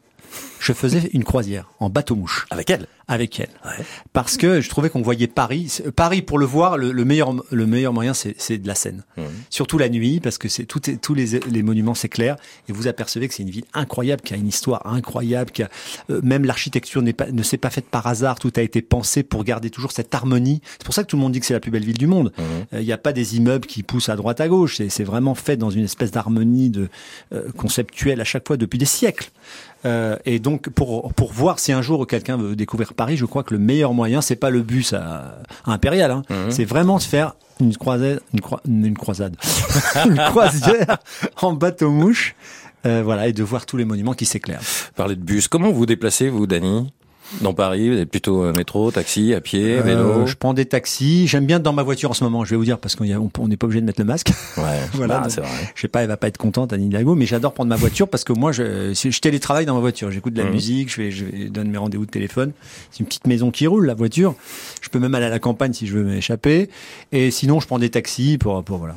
je 0.60 0.72
faisais 0.74 1.10
une 1.14 1.24
croisière 1.24 1.70
en 1.80 1.88
bateau 1.88 2.14
mouche. 2.14 2.46
Avec 2.50 2.68
elle 2.70 2.86
Avec 3.08 3.40
elle. 3.40 3.48
Parce 4.12 4.36
que 4.36 4.60
je 4.60 4.68
trouvais 4.68 4.90
qu'on 4.90 5.00
voyait 5.00 5.26
Paris. 5.26 5.80
Paris, 5.96 6.20
pour 6.20 6.38
le 6.38 6.44
voir, 6.44 6.76
le, 6.76 6.92
meilleur, 7.04 7.34
le 7.50 7.66
meilleur 7.66 7.94
moyen, 7.94 8.12
c'est 8.14 8.58
de 8.58 8.68
la 8.68 8.74
Seine. 8.74 9.02
Mmh. 9.16 9.22
Surtout 9.48 9.78
la 9.78 9.88
nuit, 9.88 10.20
parce 10.20 10.36
que 10.36 10.48
c'est 10.48 10.66
tous 10.66 11.14
les, 11.14 11.40
les 11.40 11.62
monuments 11.62 11.94
s'éclairent 11.94 12.36
et 12.68 12.72
vous 12.72 12.88
apercevez 12.88 13.26
que 13.26 13.34
c'est 13.34 13.42
une 13.42 13.50
ville 13.50 13.64
incroyable, 13.72 14.20
qui 14.22 14.34
a 14.34 14.36
une 14.36 14.46
histoire 14.46 14.86
incroyable, 14.86 15.50
qui 15.50 15.62
a, 15.62 15.70
euh, 16.10 16.20
même 16.22 16.44
l'architecture 16.44 17.02
pas, 17.16 17.30
ne 17.30 17.42
s'est 17.42 17.56
pas 17.56 17.70
faite 17.70 17.86
par 17.86 18.06
hasard. 18.06 18.38
Tout 18.38 18.52
a 18.56 18.60
été 18.60 18.82
pensé 18.82 19.22
pour 19.22 19.44
garder 19.44 19.70
toujours 19.70 19.92
cette 19.92 20.14
harmonie. 20.14 20.60
C'est 20.72 20.84
pour 20.84 20.94
ça 20.94 21.02
que 21.02 21.08
tout 21.08 21.16
le 21.16 21.22
monde 21.22 21.32
dit 21.32 21.40
que 21.40 21.46
c'est 21.46 21.54
la 21.54 21.60
plus 21.60 21.70
belle 21.70 21.84
ville 21.84 21.98
du 21.98 22.06
monde. 22.06 22.32
Mmh. 22.36 22.42
Euh, 22.74 22.80
il 22.80 22.86
n'y 22.86 22.92
a 22.92 22.98
pas 22.98 23.14
des 23.14 23.36
immeubles 23.38 23.66
qui 23.66 23.82
poussent 23.82 24.10
à 24.10 24.16
droite 24.16 24.42
à 24.42 24.48
gauche. 24.48 24.80
C'est 24.88 25.04
vraiment 25.04 25.34
fait 25.34 25.56
dans 25.56 25.70
une 25.70 25.84
espèce 25.84 26.10
d'harmonie 26.10 26.68
de 26.68 26.90
euh, 27.32 27.50
conceptuelle 27.56 28.20
à 28.20 28.24
chaque 28.24 28.46
fois 28.46 28.58
depuis 28.58 28.78
des 28.78 28.84
siècles. 28.84 29.30
Euh, 29.86 30.16
et 30.26 30.38
donc 30.38 30.49
pour 30.58 31.12
pour 31.14 31.32
voir 31.32 31.58
si 31.58 31.72
un 31.72 31.82
jour 31.82 32.06
quelqu'un 32.06 32.36
veut 32.36 32.56
découvrir 32.56 32.94
Paris, 32.94 33.16
je 33.16 33.26
crois 33.26 33.42
que 33.42 33.54
le 33.54 33.60
meilleur 33.60 33.94
moyen, 33.94 34.20
c'est 34.20 34.36
pas 34.36 34.50
le 34.50 34.62
bus 34.62 34.92
à, 34.92 35.42
impérial, 35.66 36.10
hein. 36.10 36.22
Mhm. 36.30 36.50
c'est 36.50 36.64
vraiment 36.64 36.98
de 36.98 37.02
faire 37.02 37.34
une 37.60 37.76
croisade, 37.76 38.20
une, 38.66 38.86
une 38.86 38.96
croisade, 38.96 39.36
une 40.06 40.16
croisière 40.16 40.98
en 41.42 41.52
bateau 41.52 41.90
mouche. 41.90 42.34
Euh, 42.86 43.02
voilà, 43.04 43.28
et 43.28 43.34
de 43.34 43.42
voir 43.42 43.66
tous 43.66 43.76
les 43.76 43.84
monuments 43.84 44.14
qui 44.14 44.24
s'éclairent. 44.24 44.62
Parler 44.96 45.14
de 45.14 45.20
bus, 45.20 45.48
comment 45.48 45.68
vous 45.68 45.80
vous 45.80 45.86
déplacez, 45.86 46.30
vous, 46.30 46.46
Dany? 46.46 46.90
Dans 47.40 47.54
Paris, 47.54 47.90
vous 47.90 47.96
êtes 47.96 48.10
plutôt 48.10 48.42
euh, 48.42 48.52
métro, 48.52 48.90
taxi, 48.90 49.34
à 49.34 49.40
pied, 49.40 49.78
euh, 49.78 49.82
vélo 49.82 50.26
Je 50.26 50.34
prends 50.34 50.54
des 50.54 50.66
taxis. 50.66 51.26
J'aime 51.26 51.46
bien 51.46 51.60
dans 51.60 51.72
ma 51.72 51.82
voiture 51.82 52.10
en 52.10 52.14
ce 52.14 52.24
moment, 52.24 52.44
je 52.44 52.50
vais 52.50 52.56
vous 52.56 52.64
dire, 52.64 52.78
parce 52.78 52.96
qu'on 52.96 53.04
n'est 53.04 53.56
pas 53.56 53.66
obligé 53.66 53.80
de 53.80 53.86
mettre 53.86 54.00
le 54.00 54.06
masque. 54.06 54.32
Ouais, 54.56 54.80
voilà, 54.92 55.20
bah, 55.20 55.28
c'est 55.28 55.40
vrai. 55.40 55.50
Je 55.74 55.80
sais 55.80 55.88
pas, 55.88 56.02
elle 56.02 56.08
va 56.08 56.16
pas 56.16 56.28
être 56.28 56.38
contente, 56.38 56.72
Anne 56.72 56.82
Hidalgo, 56.82 57.14
mais 57.14 57.26
j'adore 57.26 57.52
prendre 57.52 57.68
ma 57.68 57.76
voiture 57.76 58.08
parce 58.08 58.24
que 58.24 58.32
moi, 58.32 58.52
je, 58.52 58.92
je 58.94 59.20
télétravaille 59.20 59.66
dans 59.66 59.74
ma 59.74 59.80
voiture. 59.80 60.10
J'écoute 60.10 60.34
de 60.34 60.42
la 60.42 60.48
mmh. 60.48 60.52
musique, 60.52 60.92
je, 60.92 61.02
vais, 61.02 61.10
je 61.10 61.48
donne 61.48 61.70
mes 61.70 61.78
rendez-vous 61.78 62.06
de 62.06 62.10
téléphone. 62.10 62.52
C'est 62.90 63.00
une 63.00 63.06
petite 63.06 63.26
maison 63.26 63.50
qui 63.50 63.66
roule, 63.66 63.86
la 63.86 63.94
voiture. 63.94 64.34
Je 64.80 64.88
peux 64.88 64.98
même 64.98 65.14
aller 65.14 65.26
à 65.26 65.30
la 65.30 65.38
campagne 65.38 65.72
si 65.72 65.86
je 65.86 65.96
veux 65.96 66.04
m'échapper. 66.04 66.68
Et 67.12 67.30
sinon, 67.30 67.60
je 67.60 67.66
prends 67.66 67.78
des 67.78 67.90
taxis 67.90 68.38
pour, 68.38 68.62
pour 68.64 68.78
voilà. 68.78 68.96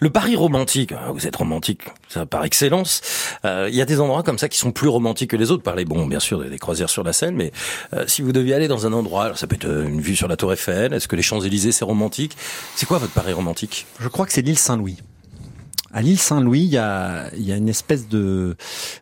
Le 0.00 0.10
Paris 0.10 0.36
romantique, 0.36 0.92
hein, 0.92 1.12
vous 1.12 1.26
êtes 1.26 1.36
romantique, 1.36 1.82
ça 2.08 2.26
par 2.26 2.44
excellence. 2.44 3.00
Euh, 3.44 3.68
il 3.70 3.76
y 3.76 3.80
a 3.80 3.84
des 3.84 4.00
endroits 4.00 4.22
comme 4.22 4.38
ça 4.38 4.48
qui 4.48 4.58
sont 4.58 4.72
plus 4.72 4.88
romantiques 4.88 5.30
que 5.30 5.36
les 5.36 5.50
autres. 5.50 5.62
Parlez, 5.62 5.84
bon, 5.84 6.06
bien 6.06 6.20
sûr, 6.20 6.42
des 6.42 6.58
croisières 6.58 6.90
sur 6.90 7.04
la 7.04 7.12
Seine, 7.12 7.36
mais 7.36 7.52
euh, 7.92 8.04
si 8.06 8.22
vous 8.22 8.32
deviez 8.32 8.54
aller 8.54 8.68
dans 8.68 8.86
un 8.86 8.92
endroit, 8.92 9.24
alors 9.24 9.38
ça 9.38 9.46
peut 9.46 9.54
être 9.54 9.66
euh, 9.66 9.86
une 9.86 10.00
vue 10.00 10.16
sur 10.16 10.28
la 10.28 10.36
Tour 10.36 10.52
Eiffel. 10.52 10.92
Est-ce 10.92 11.08
que 11.08 11.16
les 11.16 11.22
Champs 11.22 11.40
Élysées 11.40 11.72
c'est 11.72 11.84
romantique? 11.84 12.36
C'est 12.74 12.86
quoi 12.86 12.98
votre 12.98 13.12
Paris 13.12 13.32
romantique? 13.32 13.86
Je 14.00 14.08
crois 14.08 14.26
que 14.26 14.32
c'est 14.32 14.42
l'île 14.42 14.58
Saint-Louis 14.58 14.98
à 15.92 16.02
l'île 16.02 16.18
Saint-Louis, 16.18 16.60
il 16.60 16.70
y 16.70 16.78
a, 16.78 17.30
y 17.36 17.52
a 17.52 17.56
une 17.56 17.68
espèce 17.68 18.08
de, 18.08 18.56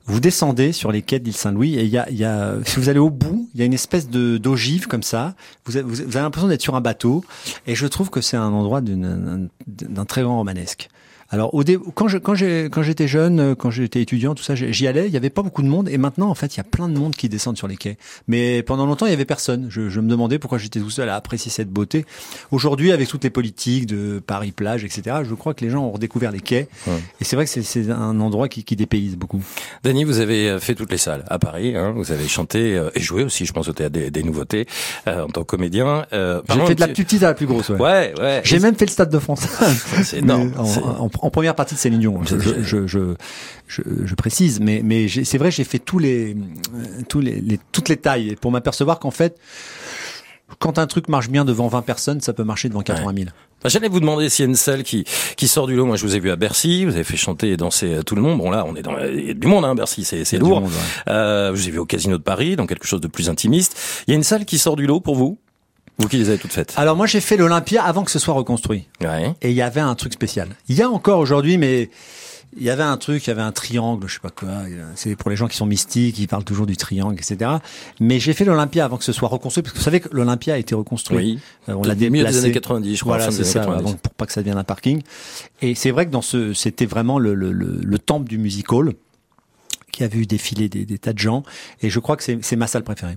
vous 0.06 0.20
descendez 0.20 0.72
sur 0.72 0.92
les 0.92 1.02
quais 1.02 1.18
de 1.18 1.24
l'île 1.24 1.36
Saint-Louis 1.36 1.74
et 1.76 1.84
il 1.84 1.90
y 1.90 1.98
a, 1.98 2.10
y 2.10 2.24
a, 2.24 2.54
si 2.64 2.78
vous 2.78 2.88
allez 2.88 2.98
au 2.98 3.10
bout, 3.10 3.48
il 3.54 3.60
y 3.60 3.62
a 3.62 3.66
une 3.66 3.74
espèce 3.74 4.08
de 4.08 4.38
d'ogive 4.38 4.86
comme 4.86 5.02
ça. 5.02 5.34
Vous 5.64 5.76
avez, 5.76 5.86
vous 5.86 6.00
avez 6.02 6.20
l'impression 6.20 6.48
d'être 6.48 6.62
sur 6.62 6.76
un 6.76 6.80
bateau 6.80 7.24
et 7.66 7.74
je 7.74 7.86
trouve 7.86 8.10
que 8.10 8.20
c'est 8.20 8.36
un 8.36 8.52
endroit 8.52 8.80
d'un 8.80 10.04
très 10.04 10.22
grand 10.22 10.36
romanesque. 10.36 10.88
Alors 11.30 11.54
au 11.54 11.64
dé... 11.64 11.78
quand 11.94 12.08
je, 12.08 12.18
quand 12.18 12.34
j'ai 12.34 12.68
quand 12.70 12.82
j'étais 12.82 13.08
jeune, 13.08 13.40
euh, 13.40 13.54
quand 13.54 13.70
j'étais 13.70 14.00
étudiant, 14.00 14.34
tout 14.34 14.42
ça, 14.42 14.54
j'y 14.54 14.86
allais. 14.86 15.06
Il 15.06 15.12
y 15.12 15.16
avait 15.16 15.30
pas 15.30 15.42
beaucoup 15.42 15.62
de 15.62 15.68
monde 15.68 15.88
et 15.88 15.98
maintenant 15.98 16.28
en 16.28 16.34
fait 16.34 16.54
il 16.54 16.58
y 16.58 16.60
a 16.60 16.64
plein 16.64 16.88
de 16.88 16.98
monde 16.98 17.16
qui 17.16 17.28
descendent 17.28 17.56
sur 17.56 17.68
les 17.68 17.76
quais. 17.76 17.96
Mais 18.28 18.62
pendant 18.62 18.86
longtemps 18.86 19.06
il 19.06 19.10
y 19.10 19.14
avait 19.14 19.24
personne. 19.24 19.66
Je, 19.68 19.88
je 19.88 20.00
me 20.00 20.08
demandais 20.08 20.38
pourquoi 20.38 20.58
j'étais 20.58 20.80
tout 20.80 20.90
seul 20.90 21.08
à 21.08 21.16
apprécier 21.16 21.50
cette 21.50 21.70
beauté. 21.70 22.04
Aujourd'hui 22.50 22.92
avec 22.92 23.08
toutes 23.08 23.24
les 23.24 23.30
politiques 23.30 23.86
de 23.86 24.22
Paris 24.24 24.52
plage, 24.52 24.84
etc. 24.84 25.18
Je 25.24 25.34
crois 25.34 25.54
que 25.54 25.64
les 25.64 25.70
gens 25.70 25.84
ont 25.84 25.92
redécouvert 25.92 26.30
les 26.30 26.40
quais 26.40 26.68
et 27.20 27.24
c'est 27.24 27.36
vrai 27.36 27.44
que 27.46 27.50
c'est 27.50 27.90
un 27.90 28.20
endroit 28.20 28.48
qui, 28.48 28.64
qui 28.64 28.76
dépayse 28.76 29.16
beaucoup. 29.16 29.42
Dany, 29.82 30.04
vous 30.04 30.20
avez 30.20 30.48
euh, 30.48 30.60
fait 30.60 30.74
toutes 30.74 30.90
les 30.90 30.98
salles 30.98 31.24
à 31.28 31.38
Paris. 31.38 31.76
Hein, 31.76 31.92
vous 31.96 32.12
avez 32.12 32.28
chanté 32.28 32.76
euh, 32.76 32.90
et 32.94 33.00
joué 33.00 33.24
aussi, 33.24 33.46
je 33.46 33.52
pense 33.52 33.68
au 33.68 33.72
théâtre 33.72 33.92
des, 33.92 34.10
des 34.10 34.22
nouveautés 34.22 34.66
en 35.06 35.26
tant 35.26 35.42
que 35.42 35.46
comédien. 35.46 36.06
Euh, 36.12 36.42
j'ai 36.48 36.66
fait 36.66 36.74
de 36.74 36.80
la 36.80 36.88
plus 36.88 37.04
petite 37.04 37.22
à 37.22 37.28
la 37.28 37.34
plus 37.34 37.46
grosse. 37.46 37.70
Ouais. 37.70 37.78
Ouais. 37.78 38.14
ouais. 38.18 38.40
J'ai 38.44 38.58
même 38.58 38.74
fait 38.76 38.86
le 38.86 38.90
Stade 38.90 39.10
de 39.10 39.18
France. 39.18 39.46
c'est 40.02 40.18
énorme 40.18 40.52
en 40.56 41.08
première 41.30 41.54
partie 41.54 41.74
de 41.74 41.78
Céline 41.80 42.00
Dion. 42.00 42.22
Je, 42.24 42.38
je, 42.38 42.86
je, 42.86 43.14
je, 43.66 44.14
précise, 44.14 44.60
mais, 44.60 44.80
mais 44.84 45.08
c'est 45.08 45.38
vrai, 45.38 45.50
j'ai 45.50 45.64
fait 45.64 45.78
tous 45.78 45.98
les, 45.98 46.36
tous 47.08 47.20
les, 47.20 47.40
les, 47.40 47.58
toutes 47.72 47.88
les 47.88 47.96
tailles 47.96 48.36
pour 48.40 48.50
m'apercevoir 48.50 48.98
qu'en 48.98 49.10
fait, 49.10 49.38
quand 50.58 50.78
un 50.78 50.86
truc 50.86 51.08
marche 51.08 51.28
bien 51.28 51.44
devant 51.44 51.66
20 51.68 51.82
personnes, 51.82 52.20
ça 52.20 52.32
peut 52.32 52.44
marcher 52.44 52.68
devant 52.68 52.82
80 52.82 53.12
000. 53.14 53.26
Bah, 53.62 53.68
j'allais 53.68 53.88
vous 53.88 54.00
demander 54.00 54.28
s'il 54.28 54.44
y 54.44 54.46
a 54.46 54.50
une 54.50 54.54
salle 54.56 54.82
qui, 54.84 55.04
qui 55.36 55.48
sort 55.48 55.66
du 55.66 55.74
lot. 55.74 55.86
Moi, 55.86 55.96
je 55.96 56.02
vous 56.06 56.14
ai 56.14 56.20
vu 56.20 56.30
à 56.30 56.36
Bercy, 56.36 56.84
vous 56.84 56.94
avez 56.94 57.04
fait 57.04 57.16
chanter 57.16 57.50
et 57.50 57.56
danser 57.56 57.94
euh, 57.94 58.02
tout 58.02 58.14
le 58.14 58.22
monde. 58.22 58.38
Bon, 58.38 58.50
là, 58.50 58.64
on 58.66 58.76
est 58.76 58.82
dans 58.82 58.96
il 58.98 59.26
y 59.26 59.30
a 59.30 59.34
du 59.34 59.46
monde, 59.46 59.64
hein, 59.64 59.74
Bercy, 59.74 60.04
c'est 60.04 60.38
lourd. 60.38 60.62
euh, 61.08 61.54
je 61.54 61.60
vous 61.60 61.68
ai 61.68 61.70
vu 61.72 61.78
au 61.78 61.86
Casino 61.86 62.16
de 62.18 62.22
Paris, 62.22 62.54
dans 62.54 62.66
quelque 62.66 62.86
chose 62.86 63.00
de 63.00 63.08
plus 63.08 63.28
intimiste. 63.28 64.04
Il 64.06 64.12
y 64.12 64.14
a 64.14 64.16
une 64.16 64.22
salle 64.22 64.44
qui 64.44 64.58
sort 64.58 64.76
du 64.76 64.86
lot 64.86 65.00
pour 65.00 65.16
vous? 65.16 65.38
Vous 65.98 66.08
qui 66.08 66.18
les 66.18 66.28
avez 66.28 66.38
toutes 66.38 66.52
faites 66.52 66.74
Alors 66.76 66.96
moi 66.96 67.06
j'ai 67.06 67.20
fait 67.20 67.36
l'Olympia 67.36 67.82
avant 67.82 68.04
que 68.04 68.10
ce 68.10 68.18
soit 68.18 68.34
reconstruit. 68.34 68.86
Ouais. 69.00 69.34
Et 69.42 69.50
il 69.50 69.56
y 69.56 69.62
avait 69.62 69.80
un 69.80 69.94
truc 69.94 70.12
spécial. 70.12 70.48
Il 70.68 70.76
y 70.76 70.82
a 70.82 70.90
encore 70.90 71.18
aujourd'hui, 71.18 71.56
mais 71.58 71.90
il 72.58 72.62
y 72.62 72.70
avait 72.70 72.82
un 72.82 72.96
truc, 72.96 73.26
il 73.26 73.28
y 73.28 73.30
avait 73.30 73.42
un 73.42 73.52
triangle, 73.52 74.06
je 74.08 74.14
sais 74.14 74.20
pas 74.20 74.30
quoi. 74.30 74.48
C'est 74.94 75.14
pour 75.16 75.30
les 75.30 75.36
gens 75.36 75.46
qui 75.46 75.56
sont 75.56 75.66
mystiques, 75.66 76.18
ils 76.18 76.26
parlent 76.26 76.44
toujours 76.44 76.66
du 76.66 76.76
triangle, 76.76 77.14
etc. 77.14 77.50
Mais 78.00 78.18
j'ai 78.18 78.32
fait 78.32 78.44
l'Olympia 78.44 78.84
avant 78.84 78.96
que 78.96 79.04
ce 79.04 79.12
soit 79.12 79.28
reconstruit, 79.28 79.62
parce 79.62 79.72
que 79.74 79.78
vous 79.78 79.84
savez 79.84 80.00
que 80.00 80.08
l'Olympia 80.12 80.54
a 80.54 80.58
été 80.58 80.74
reconstruit. 80.74 81.16
Oui. 81.18 81.38
Euh, 81.68 81.74
on 81.74 81.82
l'a 81.82 81.94
déplacé. 81.94 82.32
des 82.32 82.44
années 82.44 82.52
90, 82.52 82.96
je 82.96 83.00
crois. 83.00 83.16
Voilà, 83.16 83.30
c'est 83.30 83.44
ça, 83.44 83.62
avant, 83.62 83.92
pour 83.92 84.14
pas 84.14 84.26
que 84.26 84.32
ça 84.32 84.40
devienne 84.40 84.58
un 84.58 84.64
parking. 84.64 85.02
Et 85.60 85.74
c'est 85.74 85.90
vrai 85.90 86.06
que 86.06 86.10
dans 86.10 86.22
ce, 86.22 86.54
c'était 86.54 86.86
vraiment 86.86 87.18
le, 87.18 87.34
le, 87.34 87.52
le, 87.52 87.78
le 87.82 87.98
temple 87.98 88.28
du 88.28 88.38
music 88.38 88.72
hall 88.72 88.94
qui 89.92 90.04
a 90.04 90.08
vu 90.08 90.26
défiler 90.26 90.68
des, 90.68 90.86
des 90.86 90.98
tas 90.98 91.12
de 91.12 91.18
gens. 91.18 91.42
Et 91.82 91.90
je 91.90 91.98
crois 92.00 92.16
que 92.16 92.22
c'est 92.24 92.56
ma 92.56 92.66
salle 92.66 92.84
préférée. 92.84 93.16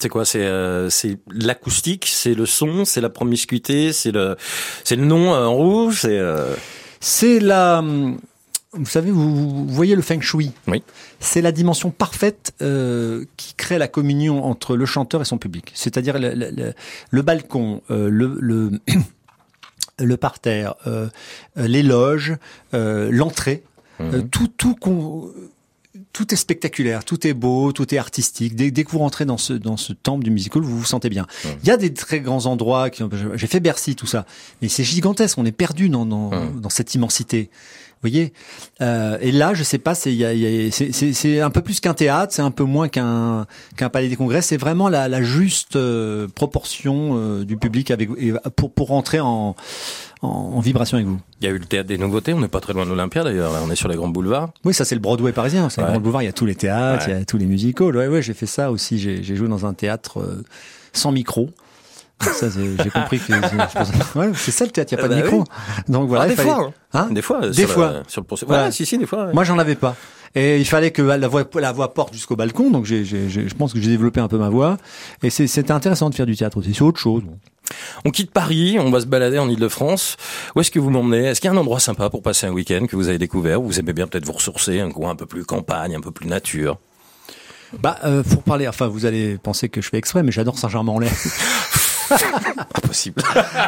C'est 0.00 0.08
quoi 0.08 0.24
C'est 0.24 0.42
euh, 0.42 0.88
c'est 0.88 1.18
l'acoustique, 1.30 2.06
c'est 2.06 2.32
le 2.32 2.46
son, 2.46 2.86
c'est 2.86 3.02
la 3.02 3.10
promiscuité, 3.10 3.92
c'est 3.92 4.12
le 4.12 4.36
c'est 4.82 4.96
le 4.96 5.04
nom 5.04 5.34
euh, 5.34 5.44
en 5.44 5.54
rouge, 5.54 6.00
c'est 6.00 6.18
euh, 6.18 6.54
c'est 7.00 7.38
la 7.38 7.84
vous 8.72 8.86
savez, 8.86 9.10
vous, 9.10 9.66
voyez 9.66 9.96
le 9.96 10.00
feng 10.00 10.20
shui. 10.20 10.52
Oui. 10.68 10.84
C'est 11.18 11.42
la 11.42 11.50
dimension 11.50 11.90
parfaite 11.90 12.54
euh, 12.62 13.24
qui 13.36 13.54
crée 13.54 13.78
la 13.78 13.88
communion 13.88 14.44
entre 14.44 14.76
le 14.76 14.86
chanteur 14.86 15.20
et 15.20 15.24
son 15.24 15.38
public. 15.38 15.72
C'est-à-dire 15.74 16.20
le, 16.20 16.34
le, 16.34 16.72
le, 17.10 17.22
balcon, 17.22 17.82
le, 17.88 18.08
le, 18.08 18.70
le 19.98 20.16
parterre, 20.16 20.76
les 21.56 21.82
loges, 21.82 22.36
l'entrée, 22.72 23.64
mhm. 23.98 24.28
tout, 24.28 24.46
tout 24.46 24.76
tout 26.12 26.32
est 26.34 26.36
spectaculaire, 26.36 27.04
tout 27.04 27.26
est 27.26 27.34
beau, 27.34 27.72
tout 27.72 27.94
est 27.94 27.98
artistique. 27.98 28.56
Dès, 28.56 28.70
dès 28.70 28.84
que 28.84 28.90
vous 28.90 28.98
rentrez 28.98 29.24
dans 29.24 29.38
ce 29.38 29.52
dans 29.52 29.76
ce 29.76 29.92
temple 29.92 30.24
du 30.24 30.30
musical, 30.30 30.62
vous 30.62 30.78
vous 30.78 30.84
sentez 30.84 31.08
bien. 31.08 31.26
Il 31.62 31.68
y 31.68 31.70
a 31.70 31.76
des 31.76 31.94
très 31.94 32.20
grands 32.20 32.46
endroits 32.46 32.90
qui 32.90 33.02
j'ai 33.34 33.46
fait 33.46 33.60
Bercy 33.60 33.94
tout 33.96 34.06
ça, 34.06 34.26
mais 34.60 34.68
c'est 34.68 34.84
gigantesque. 34.84 35.38
On 35.38 35.46
est 35.46 35.52
perdu 35.52 35.88
dans 35.88 36.06
dans, 36.06 36.30
dans 36.50 36.70
cette 36.70 36.94
immensité. 36.94 37.50
Vous 38.02 38.08
voyez 38.08 38.32
euh, 38.80 39.18
Et 39.20 39.30
là, 39.30 39.52
je 39.52 39.62
sais 39.62 39.76
pas, 39.76 39.94
c'est 39.94 40.70
c'est 40.70 41.40
un 41.40 41.50
peu 41.50 41.60
plus 41.60 41.80
qu'un 41.80 41.92
théâtre, 41.92 42.32
c'est 42.32 42.40
un 42.40 42.50
peu 42.50 42.64
moins 42.64 42.88
qu'un 42.88 43.46
qu'un 43.76 43.90
palais 43.90 44.08
des 44.08 44.16
congrès. 44.16 44.40
C'est 44.40 44.56
vraiment 44.56 44.88
la, 44.88 45.06
la 45.06 45.22
juste 45.22 45.76
euh, 45.76 46.26
proportion 46.26 47.10
euh, 47.12 47.44
du 47.44 47.58
public 47.58 47.90
avec 47.90 48.08
pour 48.56 48.72
pour 48.72 48.88
rentrer 48.88 49.20
en 49.20 49.54
en, 50.22 50.60
vibration 50.60 50.96
avec 50.96 51.08
vous. 51.08 51.18
Il 51.40 51.46
y 51.46 51.50
a 51.50 51.54
eu 51.54 51.58
le 51.58 51.64
théâtre 51.64 51.88
des 51.88 51.98
nouveautés, 51.98 52.32
on 52.34 52.40
n'est 52.40 52.48
pas 52.48 52.60
très 52.60 52.72
loin 52.72 52.84
de 52.84 52.90
l'Olympia 52.90 53.24
d'ailleurs, 53.24 53.52
on 53.64 53.70
est 53.70 53.76
sur 53.76 53.88
les 53.88 53.96
grands 53.96 54.08
boulevards. 54.08 54.50
Oui, 54.64 54.74
ça 54.74 54.84
c'est 54.84 54.94
le 54.94 55.00
Broadway 55.00 55.32
parisien, 55.32 55.68
c'est 55.68 55.80
le 55.80 55.86
grand 55.86 56.00
boulevard, 56.00 56.22
il 56.22 56.26
y 56.26 56.28
a 56.28 56.32
tous 56.32 56.46
les 56.46 56.54
théâtres, 56.54 57.04
il 57.08 57.14
y 57.14 57.16
a 57.16 57.24
tous 57.24 57.38
les 57.38 57.46
musicals. 57.46 57.96
Ouais, 57.96 58.08
ouais, 58.08 58.22
j'ai 58.22 58.34
fait 58.34 58.46
ça 58.46 58.70
aussi, 58.70 58.98
j'ai 58.98 59.36
joué 59.36 59.48
dans 59.48 59.66
un 59.66 59.74
théâtre 59.74 60.20
euh, 60.20 60.42
sans 60.92 61.12
micro. 61.12 61.50
Ça, 62.20 62.48
j'ai 62.50 62.90
compris 62.90 63.18
que 63.18 63.32
ouais, 64.18 64.30
c'est 64.34 64.50
ça 64.50 64.64
le 64.64 64.70
théâtre, 64.70 64.92
il 64.92 64.96
n'y 64.96 65.00
a 65.00 65.02
pas 65.02 65.14
de 65.14 65.20
bah 65.20 65.22
micro. 65.22 65.44
Donc 65.88 66.08
voilà, 66.08 66.24
ah, 66.24 66.28
des, 66.28 66.36
fois, 66.36 66.60
hein. 66.60 66.72
hein 66.92 67.08
des 67.10 67.22
fois, 67.22 67.48
des 67.48 67.66
fois, 67.66 68.02
sur 68.08 68.22
le 68.22 68.46
voilà. 68.46 68.70
si 68.70 68.84
si, 68.84 68.98
des 68.98 69.06
fois. 69.06 69.32
Moi, 69.32 69.44
j'en 69.44 69.58
avais 69.58 69.74
pas. 69.74 69.96
Et 70.34 70.58
il 70.58 70.64
fallait 70.64 70.92
que 70.92 71.02
la 71.02 71.28
voix, 71.28 71.44
la 71.54 71.72
voix 71.72 71.92
porte 71.92 72.12
jusqu'au 72.12 72.36
balcon, 72.36 72.70
donc 72.70 72.84
j'ai, 72.84 73.04
je 73.04 73.54
pense 73.54 73.72
que 73.72 73.80
j'ai 73.80 73.90
développé 73.90 74.20
un 74.20 74.28
peu 74.28 74.38
ma 74.38 74.48
voix. 74.48 74.76
Et 75.22 75.30
c'était 75.30 75.72
intéressant 75.72 76.10
de 76.10 76.14
faire 76.14 76.26
du 76.26 76.36
théâtre 76.36 76.58
aussi. 76.58 76.74
C'est 76.74 76.82
autre 76.82 77.00
chose. 77.00 77.22
On 78.04 78.10
quitte 78.10 78.30
Paris, 78.30 78.78
on 78.78 78.90
va 78.90 79.00
se 79.00 79.06
balader 79.06 79.38
en 79.38 79.48
Ile-de-France. 79.48 80.16
Où 80.54 80.60
est-ce 80.60 80.70
que 80.70 80.78
vous 80.78 80.90
m'emmenez 80.90 81.26
Est-ce 81.26 81.40
qu'il 81.40 81.50
y 81.50 81.52
a 81.52 81.56
un 81.56 81.60
endroit 81.60 81.80
sympa 81.80 82.10
pour 82.10 82.22
passer 82.22 82.46
un 82.46 82.52
week-end 82.52 82.86
que 82.86 82.96
vous 82.96 83.08
avez 83.08 83.18
découvert 83.18 83.60
Où 83.60 83.66
vous 83.66 83.80
aimez 83.80 83.92
bien 83.92 84.06
peut-être 84.06 84.24
vous 84.24 84.32
ressourcer, 84.32 84.80
un 84.80 84.90
coin 84.90 85.10
un 85.10 85.16
peu 85.16 85.26
plus 85.26 85.44
campagne, 85.44 85.94
un 85.94 86.00
peu 86.00 86.10
plus 86.10 86.26
nature? 86.26 86.78
Bah, 87.78 87.98
euh, 88.04 88.22
pour 88.24 88.42
parler, 88.42 88.66
enfin, 88.66 88.88
vous 88.88 89.06
allez 89.06 89.38
penser 89.38 89.68
que 89.68 89.80
je 89.80 89.88
fais 89.88 89.98
exprès, 89.98 90.22
mais 90.22 90.32
j'adore 90.32 90.58
Saint-Germain-en-Laye. 90.58 91.10
Impossible. 92.74 93.22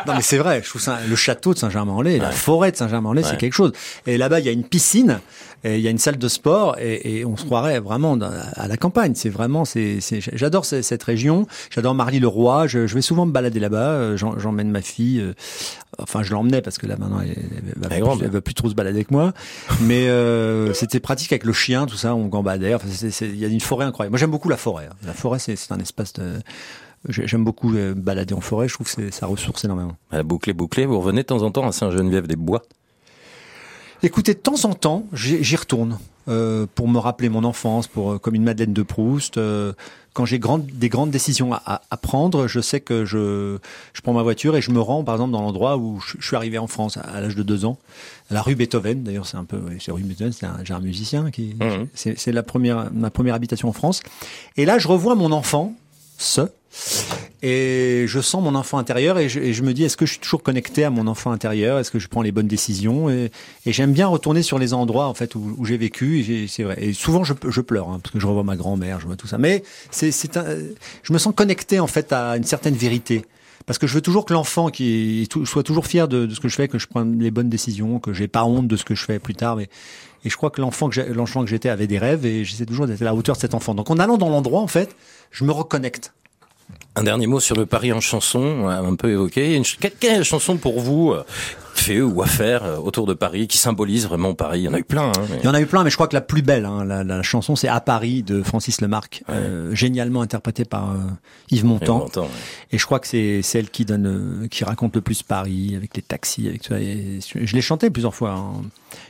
non 0.07 0.15
mais 0.15 0.23
c'est 0.23 0.39
vrai, 0.39 0.61
je 0.63 0.69
trouve 0.69 0.83
ça, 0.83 0.99
le 1.09 1.17
château 1.17 1.55
de 1.55 1.59
Saint-Germain-en-Laye, 1.59 2.19
la 2.19 2.31
forêt 2.31 2.73
de 2.73 2.77
Saint-Germain-en-Laye, 2.77 3.25
c'est 3.25 3.37
quelque 3.37 3.53
chose. 3.53 3.73
Et 4.07 4.19
là-bas, 4.19 4.41
il 4.41 4.47
y 4.47 4.49
a 4.49 4.53
une 4.53 4.65
piscine, 4.65 5.21
et 5.65 5.77
il 5.77 5.81
y 5.81 5.87
a 5.87 5.91
une 5.91 5.99
salle 5.99 6.19
de 6.19 6.29
sport, 6.29 6.77
et, 6.79 7.19
et 7.19 7.25
on 7.25 7.37
se 7.37 7.45
croirait 7.45 7.79
vraiment 7.79 8.19
à 8.55 8.67
la 8.67 8.77
campagne. 8.77 9.13
C'est 9.15 9.29
vraiment, 9.29 9.65
c'est, 9.65 9.99
j'adore 10.33 10.65
cette 10.65 11.03
région. 11.03 11.47
J'adore 11.71 11.95
Marly-le-Roi. 11.95 12.67
Je, 12.67 12.87
je, 12.87 12.95
vais 12.95 13.03
souvent 13.03 13.27
me 13.27 13.33
balader 13.33 13.61
là-bas. 13.61 14.17
J'emmène 14.17 14.71
ma 14.71 14.83
fille. 14.83 15.21
Euh, 15.21 15.35
enfin, 15.99 16.23
je 16.23 16.33
l'emmenais 16.33 16.63
parce 16.63 16.79
que 16.79 16.87
là 16.87 16.97
maintenant, 16.97 17.21
elle, 17.21 17.31
elle, 17.31 17.75
va, 17.77 18.17
plus, 18.17 18.27
va, 18.27 18.41
plus, 18.41 18.55
trop 18.55 18.69
se 18.69 18.75
balader 18.75 19.05
que 19.05 19.13
moi. 19.13 19.33
Mais 19.81 20.09
euh, 20.09 20.73
c'était 20.75 21.01
pratique 21.01 21.33
avec 21.33 21.45
le 21.45 21.53
chien, 21.53 21.87
tout 21.87 21.97
ça. 21.97 22.15
On 22.15 22.27
gambadait. 22.27 22.75
Enfin, 22.75 22.89
il 23.21 23.39
y 23.39 23.45
a 23.45 23.49
une 23.49 23.61
forêt 23.61 23.85
incroyable. 23.85 24.13
Moi, 24.13 24.19
j'aime 24.19 24.31
beaucoup 24.31 24.49
la 24.49 24.57
forêt. 24.57 24.89
Hein. 24.91 24.97
La 25.07 25.13
forêt, 25.13 25.39
c'est 25.39 25.57
un 25.71 25.79
espace 25.79 26.13
de 26.15 26.41
J'aime 27.09 27.45
beaucoup 27.45 27.75
euh, 27.75 27.95
balader 27.95 28.35
en 28.35 28.41
forêt, 28.41 28.69
je 28.69 28.75
trouve 28.75 28.93
que 28.95 29.11
ça 29.11 29.27
ressource 29.27 29.65
énormément. 29.65 29.97
Bouclé, 30.25 30.53
bouclé, 30.53 30.87
vous 30.87 31.01
revenez 31.01 31.23
de 31.23 31.27
temps 31.27 31.43
en 31.43 31.51
temps 31.51 31.67
à 31.67 31.73
Saint-Geneviève-des-Bois? 31.73 32.63
Écoutez, 34.05 34.35
de 34.35 34.39
temps 34.39 34.65
en 34.65 34.75
temps, 34.75 35.07
j'y 35.13 35.57
retourne 35.57 35.99
euh, 36.29 36.67
pour 36.75 36.89
me 36.89 36.99
rappeler 36.99 37.29
mon 37.29 37.43
enfance, 37.43 37.89
pour 37.89 38.13
euh, 38.13 38.19
comme 38.19 38.35
une 38.35 38.45
Madeleine 38.45 38.73
de 38.73 38.83
Proust. 38.83 39.39
Euh, 39.39 39.73
quand 40.13 40.25
j'ai 40.25 40.39
grande, 40.39 40.67
des 40.67 40.89
grandes 40.89 41.11
décisions 41.11 41.53
à, 41.53 41.83
à, 41.89 41.97
prendre, 41.97 42.47
je 42.47 42.61
sais 42.61 42.81
que 42.81 43.05
je, 43.05 43.59
je 43.93 44.01
prends 44.03 44.13
ma 44.13 44.23
voiture 44.23 44.57
et 44.57 44.61
je 44.61 44.71
me 44.71 44.81
rends, 44.81 45.05
par 45.05 45.15
exemple, 45.15 45.33
dans 45.33 45.41
l'endroit 45.41 45.77
où 45.79 46.01
je, 46.01 46.25
suis 46.25 46.37
arrivé 46.37 46.59
en 46.59 46.67
France 46.67 46.97
à, 46.97 47.21
l'âge 47.21 47.35
de 47.35 47.43
deux 47.43 47.65
ans, 47.65 47.79
à 48.31 48.35
la 48.35 48.43
rue 48.43 48.55
Beethoven. 48.55 49.03
D'ailleurs, 49.03 49.27
c'est 49.27 49.37
un 49.37 49.45
peu, 49.45 49.61
c'est 49.81 49.91
rue 49.91 50.03
Beethoven, 50.03 50.33
c'est 50.33 50.47
un, 50.47 50.63
un, 50.69 50.81
musicien 50.81 51.31
qui, 51.31 51.55
mmh. 51.55 51.87
c'est 51.95 52.33
la 52.33 52.43
première, 52.43 52.93
ma 52.93 53.11
première 53.11 53.35
habitation 53.35 53.69
en 53.69 53.73
France. 53.73 54.01
Et 54.57 54.65
là, 54.65 54.79
je 54.79 54.89
revois 54.89 55.15
mon 55.15 55.33
enfant, 55.33 55.75
ce, 56.19 56.43
et 57.43 58.05
je 58.07 58.21
sens 58.21 58.43
mon 58.43 58.55
enfant 58.55 58.79
intérieur 58.79 59.19
et 59.19 59.29
je, 59.29 59.63
me 59.63 59.73
dis 59.73 59.85
est-ce 59.85 59.97
que 59.97 60.07
je 60.07 60.13
suis 60.13 60.21
toujours 60.21 60.43
connecté 60.43 60.85
à 60.85 60.91
mon 60.91 61.07
enfant 61.07 61.33
intérieur? 61.33 61.79
Est-ce 61.79 61.91
que 61.91 61.99
je 61.99 62.09
prends 62.09 62.23
les 62.23 62.33
bonnes 62.33 62.47
décisions? 62.47 63.11
Et, 63.11 63.31
j'aime 63.67 63.93
bien 63.93 64.07
retourner 64.07 64.43
sur 64.43 64.59
les 64.59 64.75
endroits 64.75 65.07
en 65.07 65.15
fait 65.15 65.35
où, 65.35 65.65
j'ai 65.65 65.77
vécu. 65.77 66.47
C'est 66.49 66.63
vrai. 66.63 66.77
Et 66.81 66.93
souvent 66.93 67.25
je, 67.25 67.61
pleure 67.61 67.89
hein, 67.89 68.01
parce 68.03 68.13
que 68.13 68.21
je 68.21 68.27
revois 68.27 68.45
ma 68.45 68.57
grand-mère, 68.57 69.01
je 69.01 69.07
vois 69.07 69.17
tout 69.17 69.27
ça. 69.27 69.39
Mais 69.39 69.65
c'est, 69.91 70.13
je 71.03 71.13
me 71.13 71.19
sens 71.19 71.35
connecté 71.35 71.81
en 71.81 71.87
fait 71.87 72.13
à 72.13 72.37
une 72.37 72.45
certaine 72.45 72.75
vérité. 72.75 73.25
Parce 73.67 73.79
que 73.79 73.87
je 73.87 73.95
veux 73.95 74.01
toujours 74.01 74.25
que 74.25 74.33
l'enfant 74.33 74.71
qui 74.71 75.29
soit 75.45 75.63
toujours 75.63 75.87
fier 75.87 76.09
de, 76.09 76.29
ce 76.29 76.41
que 76.41 76.49
je 76.49 76.57
fais, 76.57 76.69
que 76.69 76.79
je 76.79 76.87
prenne 76.87 77.21
les 77.21 77.31
bonnes 77.31 77.49
décisions, 77.49 78.01
que 78.01 78.13
j'ai 78.13 78.29
pas 78.29 78.45
honte 78.45 78.67
de 78.67 78.77
ce 78.77 78.85
que 78.85 78.95
je 78.95 79.05
fais 79.05 79.19
plus 79.19 79.35
tard. 79.35 79.61
Et 79.61 79.69
je 80.25 80.37
crois 80.37 80.51
que 80.51 80.61
l'enfant 80.61 80.89
que 80.89 81.01
l'enfant 81.01 81.43
que 81.45 81.51
j'étais 81.51 81.69
avait 81.69 81.87
des 81.87 81.99
rêves 81.99 82.25
et 82.27 82.45
j'essaie 82.45 82.67
toujours 82.67 82.87
d'être 82.87 83.03
à 83.03 83.05
la 83.05 83.15
hauteur 83.15 83.37
de 83.37 83.41
cet 83.41 83.55
enfant. 83.55 83.75
Donc 83.75 83.91
en 83.91 83.99
allant 83.99 84.19
dans 84.19 84.31
l'endroit, 84.31 84.61
en 84.61 84.69
fait, 84.69 84.95
je 85.31 85.45
me 85.45 85.53
reconnecte. 85.53 86.13
Un 86.95 87.05
dernier 87.05 87.27
mot 87.27 87.41
sur 87.41 87.57
le 87.57 87.65
Paris 87.65 87.91
en 87.93 88.01
chanson, 88.01 88.69
un 88.69 88.95
peu 88.97 89.11
évoqué. 89.11 89.61
Quelle, 89.99 90.25
chanson 90.25 90.59
pour 90.59 90.79
vous 90.79 91.13
euh, 91.13 91.25
fait 91.75 92.03
ou 92.03 92.21
à 92.21 92.27
faire 92.27 92.65
euh, 92.65 92.77
autour 92.77 93.07
de 93.07 93.15
Paris 93.15 93.49
qui 93.49 93.57
symbolise 93.57 94.07
vraiment 94.07 94.35
Paris? 94.35 94.61
Il 94.61 94.65
y 94.65 94.69
en 94.69 94.75
a 94.75 94.79
eu 94.79 94.85
plein. 94.85 95.09
Hein, 95.09 95.27
Il 95.39 95.47
y 95.47 95.49
en 95.49 95.55
a 95.55 95.61
eu 95.63 95.65
plein, 95.65 95.85
mais 95.85 95.91
je 95.91 95.95
crois 95.95 96.07
que 96.07 96.15
la 96.15 96.21
plus 96.21 96.43
belle, 96.43 96.67
hein, 96.67 96.85
la, 96.85 97.23
chanson, 97.23 97.57
c'est 97.57 97.69
À 97.69 97.81
Paris 97.81 98.23
de 98.23 98.43
Francis 98.43 98.83
Lemarque, 98.83 99.25
euh, 99.31 99.75
génialement 99.75 100.21
interprétée 100.21 100.67
par 100.67 100.95
Yves 101.51 101.65
Montand. 101.65 102.09
Et 102.73 102.77
je 102.77 102.85
crois 102.85 103.01
que 103.01 103.07
c'est 103.07 103.41
celle 103.41 103.71
qui 103.71 103.87
donne, 103.87 104.49
qui 104.51 104.63
raconte 104.65 104.95
le 104.95 105.01
plus 105.01 105.23
Paris 105.23 105.73
avec 105.75 105.97
les 105.97 106.03
taxis, 106.03 106.47
avec 106.47 106.61
tout 106.61 106.75
ça. 106.75 106.79
je 106.79 107.55
l'ai 107.55 107.63
chanté 107.63 107.89
plusieurs 107.89 108.15
fois. 108.15 108.33
Hein. 108.33 108.63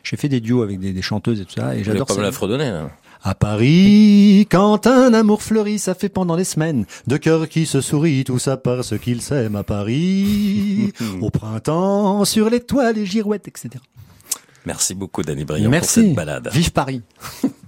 J'ai 0.04 0.16
fait 0.16 0.28
des 0.28 0.40
duos 0.40 0.62
avec 0.62 0.78
des, 0.78 1.02
chanteuses 1.02 1.40
et 1.40 1.44
tout 1.44 1.54
ça. 1.56 1.74
Et 1.74 1.82
j'adore. 1.82 2.06
Pas 2.06 2.22
la 2.22 2.30
fredonner. 2.30 2.70
Là. 2.70 2.90
À 3.24 3.37
Paris, 3.37 4.48
quand 4.50 4.88
un 4.88 5.14
amour 5.14 5.42
fleurit, 5.42 5.78
ça 5.78 5.94
fait 5.94 6.08
pendant 6.08 6.37
des 6.37 6.42
semaines. 6.44 6.87
De 7.06 7.16
cœur 7.16 7.48
qui 7.48 7.66
se 7.66 7.80
sourit, 7.80 8.24
tout 8.24 8.40
ça 8.40 8.56
parce 8.56 8.98
qu'il 8.98 9.22
s'aime 9.22 9.54
à 9.54 9.62
Paris. 9.62 10.92
Au 11.20 11.30
printemps, 11.30 12.24
sur 12.24 12.50
les 12.50 12.58
toiles, 12.61 12.96
les 12.96 13.06
girouettes, 13.06 13.46
etc. 13.46 13.70
Merci 14.66 14.94
beaucoup, 14.94 15.22
Danny 15.22 15.44
Briand, 15.44 15.70
Merci. 15.70 16.00
pour 16.00 16.08
cette 16.08 16.14
balade. 16.16 16.48
Vive 16.52 16.72
Paris 16.72 17.02